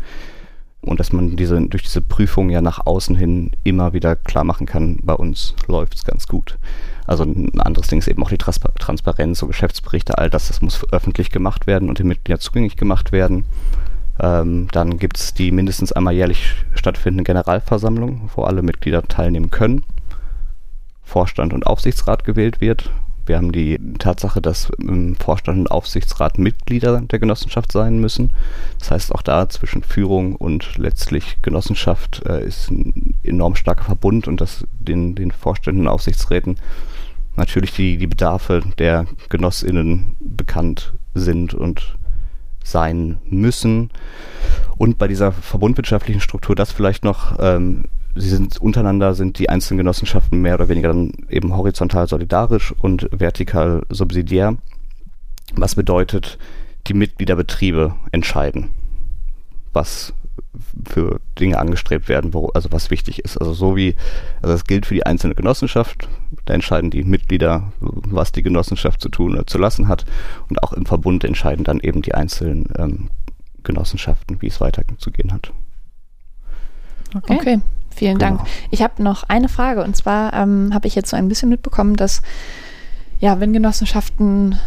und 0.80 1.00
dass 1.00 1.12
man 1.12 1.34
diese 1.34 1.60
durch 1.60 1.82
diese 1.82 2.00
Prüfung 2.00 2.50
ja 2.50 2.60
nach 2.60 2.86
außen 2.86 3.16
hin 3.16 3.50
immer 3.64 3.92
wieder 3.92 4.14
klar 4.14 4.44
machen 4.44 4.66
kann, 4.66 4.98
bei 5.02 5.14
uns 5.14 5.56
läuft 5.66 5.96
es 5.96 6.04
ganz 6.04 6.28
gut. 6.28 6.56
Also 7.04 7.24
ein 7.24 7.60
anderes 7.60 7.88
Ding 7.88 7.98
ist 7.98 8.06
eben 8.06 8.22
auch 8.22 8.28
die 8.28 8.38
Trans 8.38 8.60
Transparenz, 8.78 9.40
so 9.40 9.48
Geschäftsberichte, 9.48 10.18
all 10.18 10.30
das, 10.30 10.46
das 10.46 10.60
muss 10.60 10.86
öffentlich 10.92 11.30
gemacht 11.30 11.66
werden 11.66 11.88
und 11.88 11.98
den 11.98 12.06
Mitgliedern 12.06 12.40
zugänglich 12.40 12.76
gemacht 12.76 13.10
werden. 13.10 13.44
Ähm, 14.20 14.68
dann 14.70 14.98
gibt 14.98 15.18
es 15.18 15.34
die 15.34 15.50
mindestens 15.50 15.90
einmal 15.90 16.14
jährlich 16.14 16.54
stattfindende 16.74 17.24
Generalversammlung, 17.24 18.30
wo 18.36 18.44
alle 18.44 18.62
Mitglieder 18.62 19.02
teilnehmen 19.02 19.50
können. 19.50 19.82
Vorstand 21.02 21.52
und 21.52 21.66
Aufsichtsrat 21.66 22.24
gewählt 22.24 22.60
wird, 22.60 22.90
wir 23.26 23.36
haben 23.36 23.52
die 23.52 23.78
Tatsache, 23.98 24.40
dass 24.40 24.70
im 24.78 25.16
Vorstand 25.16 25.58
und 25.58 25.70
Aufsichtsrat 25.70 26.38
Mitglieder 26.38 27.00
der 27.00 27.18
Genossenschaft 27.18 27.72
sein 27.72 27.98
müssen. 27.98 28.30
Das 28.78 28.90
heißt, 28.90 29.14
auch 29.14 29.22
da 29.22 29.48
zwischen 29.48 29.82
Führung 29.82 30.36
und 30.36 30.76
letztlich 30.76 31.38
Genossenschaft 31.42 32.22
äh, 32.26 32.44
ist 32.44 32.70
ein 32.70 33.14
enorm 33.22 33.56
starker 33.56 33.84
Verbund 33.84 34.28
und 34.28 34.40
dass 34.40 34.66
den, 34.78 35.14
den 35.14 35.30
Vorständen 35.30 35.82
und 35.82 35.88
Aufsichtsräten 35.88 36.56
natürlich 37.36 37.72
die, 37.72 37.96
die 37.96 38.06
Bedarfe 38.06 38.62
der 38.78 39.06
GenossInnen 39.28 40.16
bekannt 40.20 40.92
sind 41.14 41.54
und 41.54 41.96
sein 42.62 43.18
müssen. 43.28 43.90
Und 44.76 44.98
bei 44.98 45.08
dieser 45.08 45.32
verbundwirtschaftlichen 45.32 46.20
Struktur 46.20 46.56
das 46.56 46.72
vielleicht 46.72 47.04
noch, 47.04 47.38
ähm, 47.38 47.84
sie 48.14 48.28
sind 48.28 48.58
untereinander, 48.58 49.14
sind 49.14 49.38
die 49.38 49.48
einzelnen 49.48 49.78
Genossenschaften 49.78 50.40
mehr 50.40 50.54
oder 50.54 50.68
weniger 50.68 50.88
dann 50.88 51.12
eben 51.28 51.56
horizontal 51.56 52.08
solidarisch 52.08 52.72
und 52.72 53.08
vertikal 53.10 53.84
subsidiär. 53.88 54.56
Was 55.56 55.74
bedeutet, 55.74 56.38
die 56.86 56.94
Mitgliederbetriebe 56.94 57.94
entscheiden, 58.12 58.70
was 59.72 60.12
für 60.88 61.20
Dinge 61.38 61.58
angestrebt 61.58 62.08
werden, 62.08 62.34
wo, 62.34 62.48
also 62.48 62.70
was 62.72 62.90
wichtig 62.90 63.20
ist. 63.20 63.38
Also 63.38 63.52
so 63.52 63.76
wie, 63.76 63.94
also 64.42 64.54
das 64.54 64.64
gilt 64.64 64.86
für 64.86 64.94
die 64.94 65.06
einzelne 65.06 65.34
Genossenschaft, 65.34 66.08
da 66.44 66.54
entscheiden 66.54 66.90
die 66.90 67.04
Mitglieder, 67.04 67.72
was 67.80 68.32
die 68.32 68.42
Genossenschaft 68.42 69.00
zu 69.00 69.08
tun 69.08 69.34
oder 69.34 69.46
zu 69.46 69.58
lassen 69.58 69.88
hat 69.88 70.04
und 70.48 70.62
auch 70.62 70.72
im 70.72 70.86
Verbund 70.86 71.24
entscheiden 71.24 71.64
dann 71.64 71.80
eben 71.80 72.02
die 72.02 72.14
einzelnen 72.14 72.68
ähm, 72.76 73.10
Genossenschaften, 73.62 74.42
wie 74.42 74.48
es 74.48 74.60
weiterzugehen 74.60 75.32
hat. 75.32 75.52
Okay. 77.14 77.34
okay. 77.34 77.60
Vielen 77.94 78.18
genau. 78.18 78.36
Dank. 78.36 78.48
Ich 78.70 78.82
habe 78.82 79.02
noch 79.02 79.24
eine 79.24 79.48
Frage 79.48 79.82
und 79.82 79.96
zwar 79.96 80.32
ähm, 80.34 80.72
habe 80.74 80.86
ich 80.86 80.94
jetzt 80.94 81.10
so 81.10 81.16
ein 81.16 81.28
bisschen 81.28 81.48
mitbekommen, 81.48 81.96
dass 81.96 82.22
ja, 83.20 83.40
wenn 83.40 83.52
Genossenschaften 83.52 84.58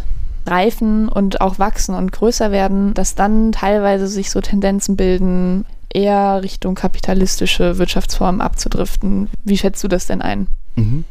reifen 0.46 1.10
und 1.10 1.42
auch 1.42 1.60
wachsen 1.60 1.94
und 1.94 2.12
größer 2.12 2.52
werden, 2.52 2.94
dass 2.94 3.16
dann 3.16 3.52
teilweise 3.52 4.08
sich 4.08 4.32
so 4.32 4.42
Tendenzen 4.42 4.96
bilden, 4.96 5.66
eher 5.94 6.42
Richtung 6.42 6.76
kapitalistische 6.76 7.78
Wirtschaftsformen 7.78 8.42
abzudriften. 8.42 9.30
Wie 9.44 9.58
schätzt 9.58 9.84
du 9.84 9.88
das 9.88 10.08
denn 10.08 10.22
ein? 10.22 10.48
Mhm. 10.76 11.04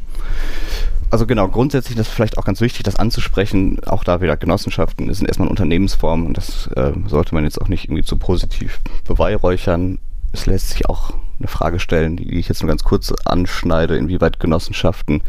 Also 1.09 1.25
genau, 1.25 1.47
grundsätzlich 1.47 1.95
das 1.95 2.07
ist 2.07 2.13
vielleicht 2.13 2.37
auch 2.37 2.43
ganz 2.43 2.59
wichtig, 2.59 2.83
das 2.83 2.97
anzusprechen. 2.97 3.79
Auch 3.85 4.03
da 4.03 4.19
wieder 4.21 4.35
Genossenschaften 4.35 5.13
sind 5.13 5.27
erstmal 5.27 5.47
Unternehmensformen 5.47 6.27
und 6.27 6.37
das 6.37 6.67
äh, 6.75 6.91
sollte 7.07 7.33
man 7.33 7.45
jetzt 7.45 7.61
auch 7.61 7.69
nicht 7.69 7.85
irgendwie 7.85 8.03
zu 8.03 8.17
positiv 8.17 8.81
beweihräuchern. 9.05 9.99
Es 10.31 10.45
lässt 10.45 10.69
sich 10.69 10.87
auch 10.87 11.13
eine 11.39 11.47
Frage 11.47 11.79
stellen, 11.79 12.17
die 12.17 12.37
ich 12.37 12.47
jetzt 12.47 12.61
nur 12.61 12.69
ganz 12.69 12.83
kurz 12.83 13.11
anschneide, 13.25 13.97
inwieweit 13.97 14.39
Genossenschaften 14.39 15.23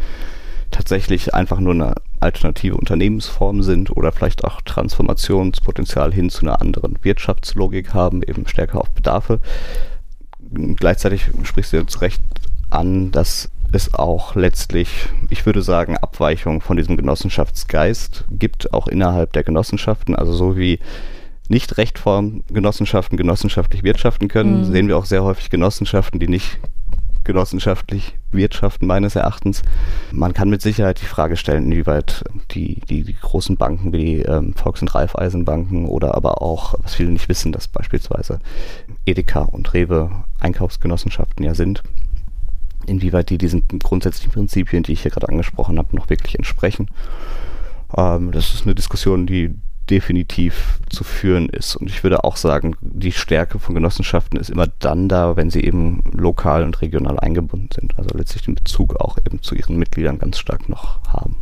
tatsächlich 0.71 1.35
einfach 1.35 1.61
nur 1.61 1.75
eine 1.75 1.95
alternative 2.21 2.77
Unternehmensform 2.77 3.63
sind 3.63 3.97
oder 3.97 4.13
vielleicht 4.13 4.45
auch 4.45 4.61
Transformationspotenzial 4.63 6.13
hin 6.13 6.31
zu 6.31 6.43
einer 6.43 6.61
anderen 6.61 6.99
Wirtschaftslogik 7.03 7.95
haben, 7.95 8.23
eben 8.23 8.47
stärker 8.47 8.81
auf 8.81 8.91
Bedarfe. 8.91 9.41
Gleichzeitig 10.41 11.31
sprichst 11.45 11.73
du 11.73 11.87
zu 11.87 11.99
Recht 12.01 12.23
an, 12.71 13.11
dass 13.13 13.51
es 13.73 13.95
auch 13.95 14.35
letztlich, 14.35 15.09
ich 15.29 15.45
würde 15.45 15.63
sagen, 15.63 15.97
Abweichungen 15.97 16.61
von 16.61 16.77
diesem 16.77 16.97
Genossenschaftsgeist 16.97 18.25
gibt, 18.31 18.73
auch 18.73 18.89
innerhalb 18.89 19.33
der 19.35 19.45
Genossenschaften. 19.45 20.17
Also 20.17 20.33
so 20.33 20.57
wie 20.57 20.79
nicht 21.49 21.77
Rechtform-Genossenschaften 21.77 23.17
genossenschaftlich 23.17 23.83
wirtschaften 23.83 24.29
können, 24.29 24.61
mhm. 24.61 24.65
sehen 24.65 24.89
wir 24.89 24.97
auch 24.99 25.07
sehr 25.07 25.25
häufig 25.25 25.51
Genossenschaften, 25.51 26.21
die 26.21 26.29
nicht 26.29 26.59
genossenschaftlich 27.29 28.15
wirtschaften, 28.33 28.87
meines 28.87 29.15
Erachtens. 29.15 29.63
Man 30.13 30.33
kann 30.33 30.49
mit 30.49 30.63
Sicherheit 30.63 31.01
die 31.01 31.07
Frage 31.07 31.37
stellen, 31.37 31.71
inwieweit 31.71 32.25
die, 32.53 32.81
die, 32.89 33.05
die 33.05 33.15
großen 33.15 33.57
Banken 33.57 33.93
wie 33.93 34.23
ähm, 34.23 34.55
Volks- 34.55 34.81
und 34.81 34.95
Raiffeisenbanken 34.95 35.87
oder 35.87 36.15
aber 36.15 36.41
auch, 36.41 36.75
was 36.83 36.95
viele 36.95 37.11
nicht 37.11 37.29
wissen, 37.29 37.53
dass 37.53 37.69
beispielsweise 37.69 38.41
Edeka 39.05 39.43
und 39.43 39.75
Rewe 39.75 40.11
Einkaufsgenossenschaften 40.41 41.45
ja 41.45 41.55
sind, 41.55 41.83
inwieweit 42.87 43.29
die 43.29 43.37
diesen 43.37 43.69
grundsätzlichen 43.79 44.33
Prinzipien, 44.33 44.83
die 44.83 44.93
ich 44.93 45.03
hier 45.03 45.11
gerade 45.11 45.29
angesprochen 45.29 45.79
habe, 45.79 45.95
noch 45.95 46.09
wirklich 46.09 46.35
entsprechen. 46.37 46.89
Ähm, 47.95 48.33
das 48.33 48.55
ist 48.55 48.65
eine 48.65 48.75
Diskussion, 48.75 49.27
die 49.27 49.55
definitiv 49.91 50.81
zu 50.91 51.05
führen 51.05 51.49
ist. 51.49 51.77
Und 51.77 51.89
ich 51.89 52.03
würde 52.03 52.25
auch 52.25 52.37
sagen, 52.37 52.77
die 52.81 53.13
Stärke 53.13 53.59
von 53.59 53.75
Genossenschaften 53.75 54.39
ist 54.39 54.51
immer 54.51 54.67
dann 54.79 55.09
da, 55.09 55.37
wenn 55.37 55.51
sie 55.51 55.65
eben 55.65 56.03
lokal 56.13 56.63
und 56.63 56.81
regional 56.81 57.19
eingebunden 57.19 57.71
sind. 57.73 57.99
Also 57.99 58.17
letztlich 58.17 58.45
den 58.45 58.55
Bezug 58.55 58.97
auch 59.01 59.19
eben 59.19 59.43
zu 59.43 59.55
ihren 59.55 59.77
Mitgliedern 59.77 60.19
ganz 60.19 60.39
stark 60.39 60.69
noch 60.69 61.01
haben. 61.09 61.37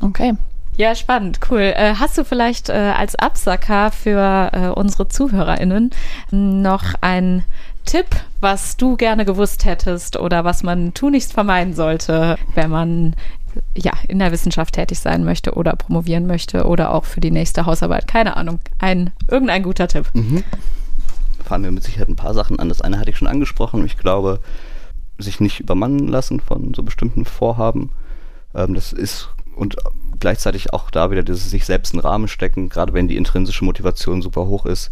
Okay. 0.00 0.34
Ja, 0.76 0.94
spannend, 0.96 1.38
cool. 1.50 1.60
Äh, 1.60 1.94
hast 2.00 2.18
du 2.18 2.24
vielleicht 2.24 2.68
äh, 2.68 2.72
als 2.72 3.14
Absacker 3.14 3.92
für 3.92 4.50
äh, 4.52 4.68
unsere 4.68 5.06
ZuhörerInnen 5.06 5.90
noch 6.32 6.94
einen 7.00 7.44
Tipp, 7.84 8.06
was 8.40 8.76
du 8.76 8.96
gerne 8.96 9.24
gewusst 9.24 9.64
hättest 9.66 10.18
oder 10.18 10.44
was 10.44 10.64
man 10.64 10.92
tunlichst 10.92 11.32
vermeiden 11.32 11.74
sollte, 11.74 12.36
wenn 12.54 12.70
man 12.70 13.14
ja, 13.74 13.92
in 14.08 14.18
der 14.18 14.32
Wissenschaft 14.32 14.74
tätig 14.74 14.98
sein 14.98 15.24
möchte 15.24 15.54
oder 15.54 15.76
promovieren 15.76 16.26
möchte 16.26 16.66
oder 16.66 16.94
auch 16.94 17.04
für 17.04 17.20
die 17.20 17.30
nächste 17.30 17.66
Hausarbeit. 17.66 18.06
Keine 18.06 18.36
Ahnung. 18.36 18.60
Ein, 18.78 19.12
irgendein 19.28 19.62
guter 19.62 19.88
Tipp. 19.88 20.06
Mhm. 20.14 20.44
Fahren 21.44 21.62
wir 21.62 21.70
mit 21.70 21.84
Sicherheit 21.84 22.08
ein 22.08 22.16
paar 22.16 22.34
Sachen 22.34 22.58
an. 22.58 22.68
Das 22.68 22.80
eine 22.80 22.98
hatte 22.98 23.10
ich 23.10 23.18
schon 23.18 23.28
angesprochen. 23.28 23.84
Ich 23.84 23.98
glaube, 23.98 24.40
sich 25.18 25.40
nicht 25.40 25.60
übermannen 25.60 26.08
lassen 26.08 26.40
von 26.40 26.74
so 26.74 26.82
bestimmten 26.82 27.24
Vorhaben. 27.24 27.90
Ähm, 28.54 28.74
das 28.74 28.92
ist 28.92 29.28
und 29.56 29.76
gleichzeitig 30.20 30.72
auch 30.72 30.90
da 30.90 31.10
wieder 31.10 31.22
dieses 31.22 31.50
sich 31.50 31.64
selbst 31.64 31.94
einen 31.94 32.00
Rahmen 32.00 32.28
stecken, 32.28 32.68
gerade 32.68 32.92
wenn 32.92 33.08
die 33.08 33.16
intrinsische 33.16 33.64
Motivation 33.64 34.22
super 34.22 34.46
hoch 34.46 34.66
ist, 34.66 34.90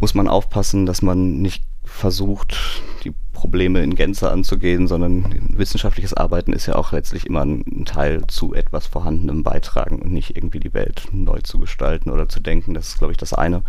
muss 0.00 0.14
man 0.14 0.28
aufpassen, 0.28 0.86
dass 0.86 1.02
man 1.02 1.40
nicht 1.40 1.64
versucht, 1.82 2.56
die 3.04 3.14
Probleme 3.44 3.82
in 3.82 3.94
Gänze 3.94 4.30
anzugehen, 4.30 4.88
sondern 4.88 5.50
wissenschaftliches 5.50 6.14
Arbeiten 6.14 6.54
ist 6.54 6.64
ja 6.64 6.76
auch 6.76 6.92
letztlich 6.92 7.26
immer 7.26 7.44
ein 7.44 7.84
Teil 7.84 8.26
zu 8.26 8.54
etwas 8.54 8.86
Vorhandenem 8.86 9.42
beitragen 9.42 9.98
und 9.98 10.10
nicht 10.12 10.34
irgendwie 10.34 10.60
die 10.60 10.72
Welt 10.72 11.08
neu 11.12 11.40
zu 11.40 11.60
gestalten 11.60 12.08
oder 12.08 12.26
zu 12.26 12.40
denken. 12.40 12.72
Das 12.72 12.88
ist, 12.88 12.98
glaube 12.98 13.12
ich, 13.12 13.18
das 13.18 13.34
eine. 13.34 13.60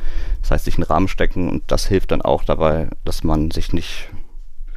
Das 0.41 0.51
heißt, 0.51 0.63
sich 0.63 0.75
einen 0.75 0.85
Rahmen 0.85 1.09
stecken 1.09 1.49
und 1.49 1.63
das 1.67 1.87
hilft 1.87 2.11
dann 2.11 2.21
auch 2.21 2.45
dabei, 2.45 2.87
dass 3.03 3.25
man 3.25 3.51
sich 3.51 3.73
nicht 3.73 4.07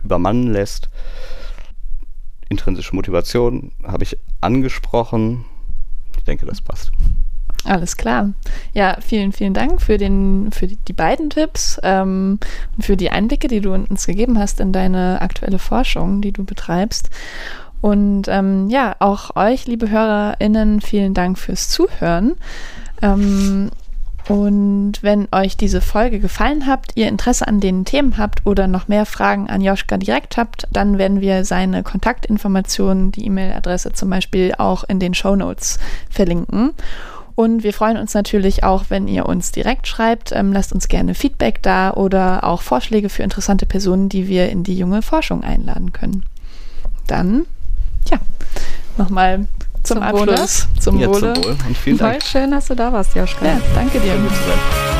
übermannen 0.03 0.53
lässt. 0.53 0.89
Intrinsische 2.49 2.97
Motivation 2.97 3.71
habe 3.85 4.03
ich 4.03 4.19
angesprochen. 4.41 5.45
Ich 6.17 6.25
denke, 6.25 6.45
das 6.45 6.61
passt. 6.61 6.91
Alles 7.65 7.97
klar. 7.97 8.33
Ja, 8.73 8.97
vielen, 9.01 9.33
vielen 9.33 9.53
Dank 9.53 9.83
für, 9.83 9.99
den, 9.99 10.51
für 10.53 10.69
die 10.69 10.93
beiden 10.93 11.29
Tipps 11.31 11.79
ähm, 11.83 12.39
und 12.77 12.85
für 12.85 12.97
die 12.97 13.11
Einblicke, 13.11 13.49
die 13.49 13.61
du 13.61 13.75
uns 13.75 14.07
gegeben 14.07 14.39
hast 14.39 14.61
in 14.61 14.73
deine 14.73 15.21
aktuelle 15.21 15.59
Forschung, 15.59 16.23
die 16.23 16.33
du 16.33 16.45
betreibst. 16.45 17.11
Und 17.81 18.27
ähm, 18.29 18.69
ja, 18.71 18.97
auch 18.99 19.37
euch, 19.37 19.67
liebe 19.67 19.91
HörerInnen, 19.91 20.81
vielen 20.81 21.15
Dank 21.15 21.39
fürs 21.39 21.69
Zuhören. 21.69 22.37
Ähm, 23.03 23.71
und 24.29 24.95
wenn 25.01 25.27
euch 25.33 25.57
diese 25.57 25.81
Folge 25.81 26.19
gefallen 26.19 26.67
hat, 26.67 26.93
ihr 26.97 27.09
Interesse 27.09 27.49
an 27.49 27.61
den 27.61 27.87
Themen 27.87 28.19
habt 28.19 28.45
oder 28.45 28.67
noch 28.67 28.87
mehr 28.87 29.07
Fragen 29.07 29.49
an 29.49 29.63
Joschka 29.63 29.97
direkt 29.97 30.37
habt, 30.37 30.69
dann 30.71 30.99
werden 30.99 31.23
wir 31.23 31.47
seine 31.47 31.83
Kontaktinformationen, 31.83 33.11
die 33.11 33.25
E-Mail-Adresse 33.25 33.93
zum 33.95 34.11
Beispiel, 34.11 34.55
auch 34.59 34.85
in 34.85 35.01
den 35.01 35.15
Show 35.15 35.35
Notes 35.35 35.79
verlinken. 36.11 36.73
Und 37.39 37.63
wir 37.63 37.73
freuen 37.73 37.97
uns 37.99 38.15
natürlich 38.15 38.65
auch, 38.65 38.87
wenn 38.89 39.07
ihr 39.07 39.27
uns 39.27 39.53
direkt 39.53 39.87
schreibt. 39.87 40.33
Ähm, 40.33 40.53
lasst 40.53 40.73
uns 40.73 40.89
gerne 40.89 41.15
Feedback 41.15 41.63
da 41.63 41.93
oder 41.93 42.43
auch 42.43 42.63
Vorschläge 42.63 43.09
für 43.09 43.23
interessante 43.23 43.65
Personen, 43.65 44.09
die 44.09 44.27
wir 44.27 44.49
in 44.49 44.65
die 44.65 44.77
junge 44.77 45.03
Forschung 45.03 45.45
einladen 45.45 45.93
können. 45.93 46.25
Dann, 47.07 47.47
ja, 48.11 48.19
nochmal 48.97 49.47
zum, 49.85 49.99
zum 49.99 50.03
Abschluss. 50.03 50.67
Wohle. 50.67 50.81
Zum 50.81 50.99
ja, 50.99 51.07
Wohle. 51.07 51.35
Zum 51.35 51.45
Wohl. 51.45 51.57
Und 51.69 51.77
vielen 51.77 51.99
Dank. 51.99 52.21
Voll 52.21 52.29
schön, 52.29 52.51
dass 52.51 52.67
du 52.67 52.75
da 52.75 52.93
warst, 52.93 53.15
Joschka. 53.15 53.47
Ja, 53.47 53.61
danke 53.73 54.01
dir. 54.01 54.15
Schön, 54.15 54.98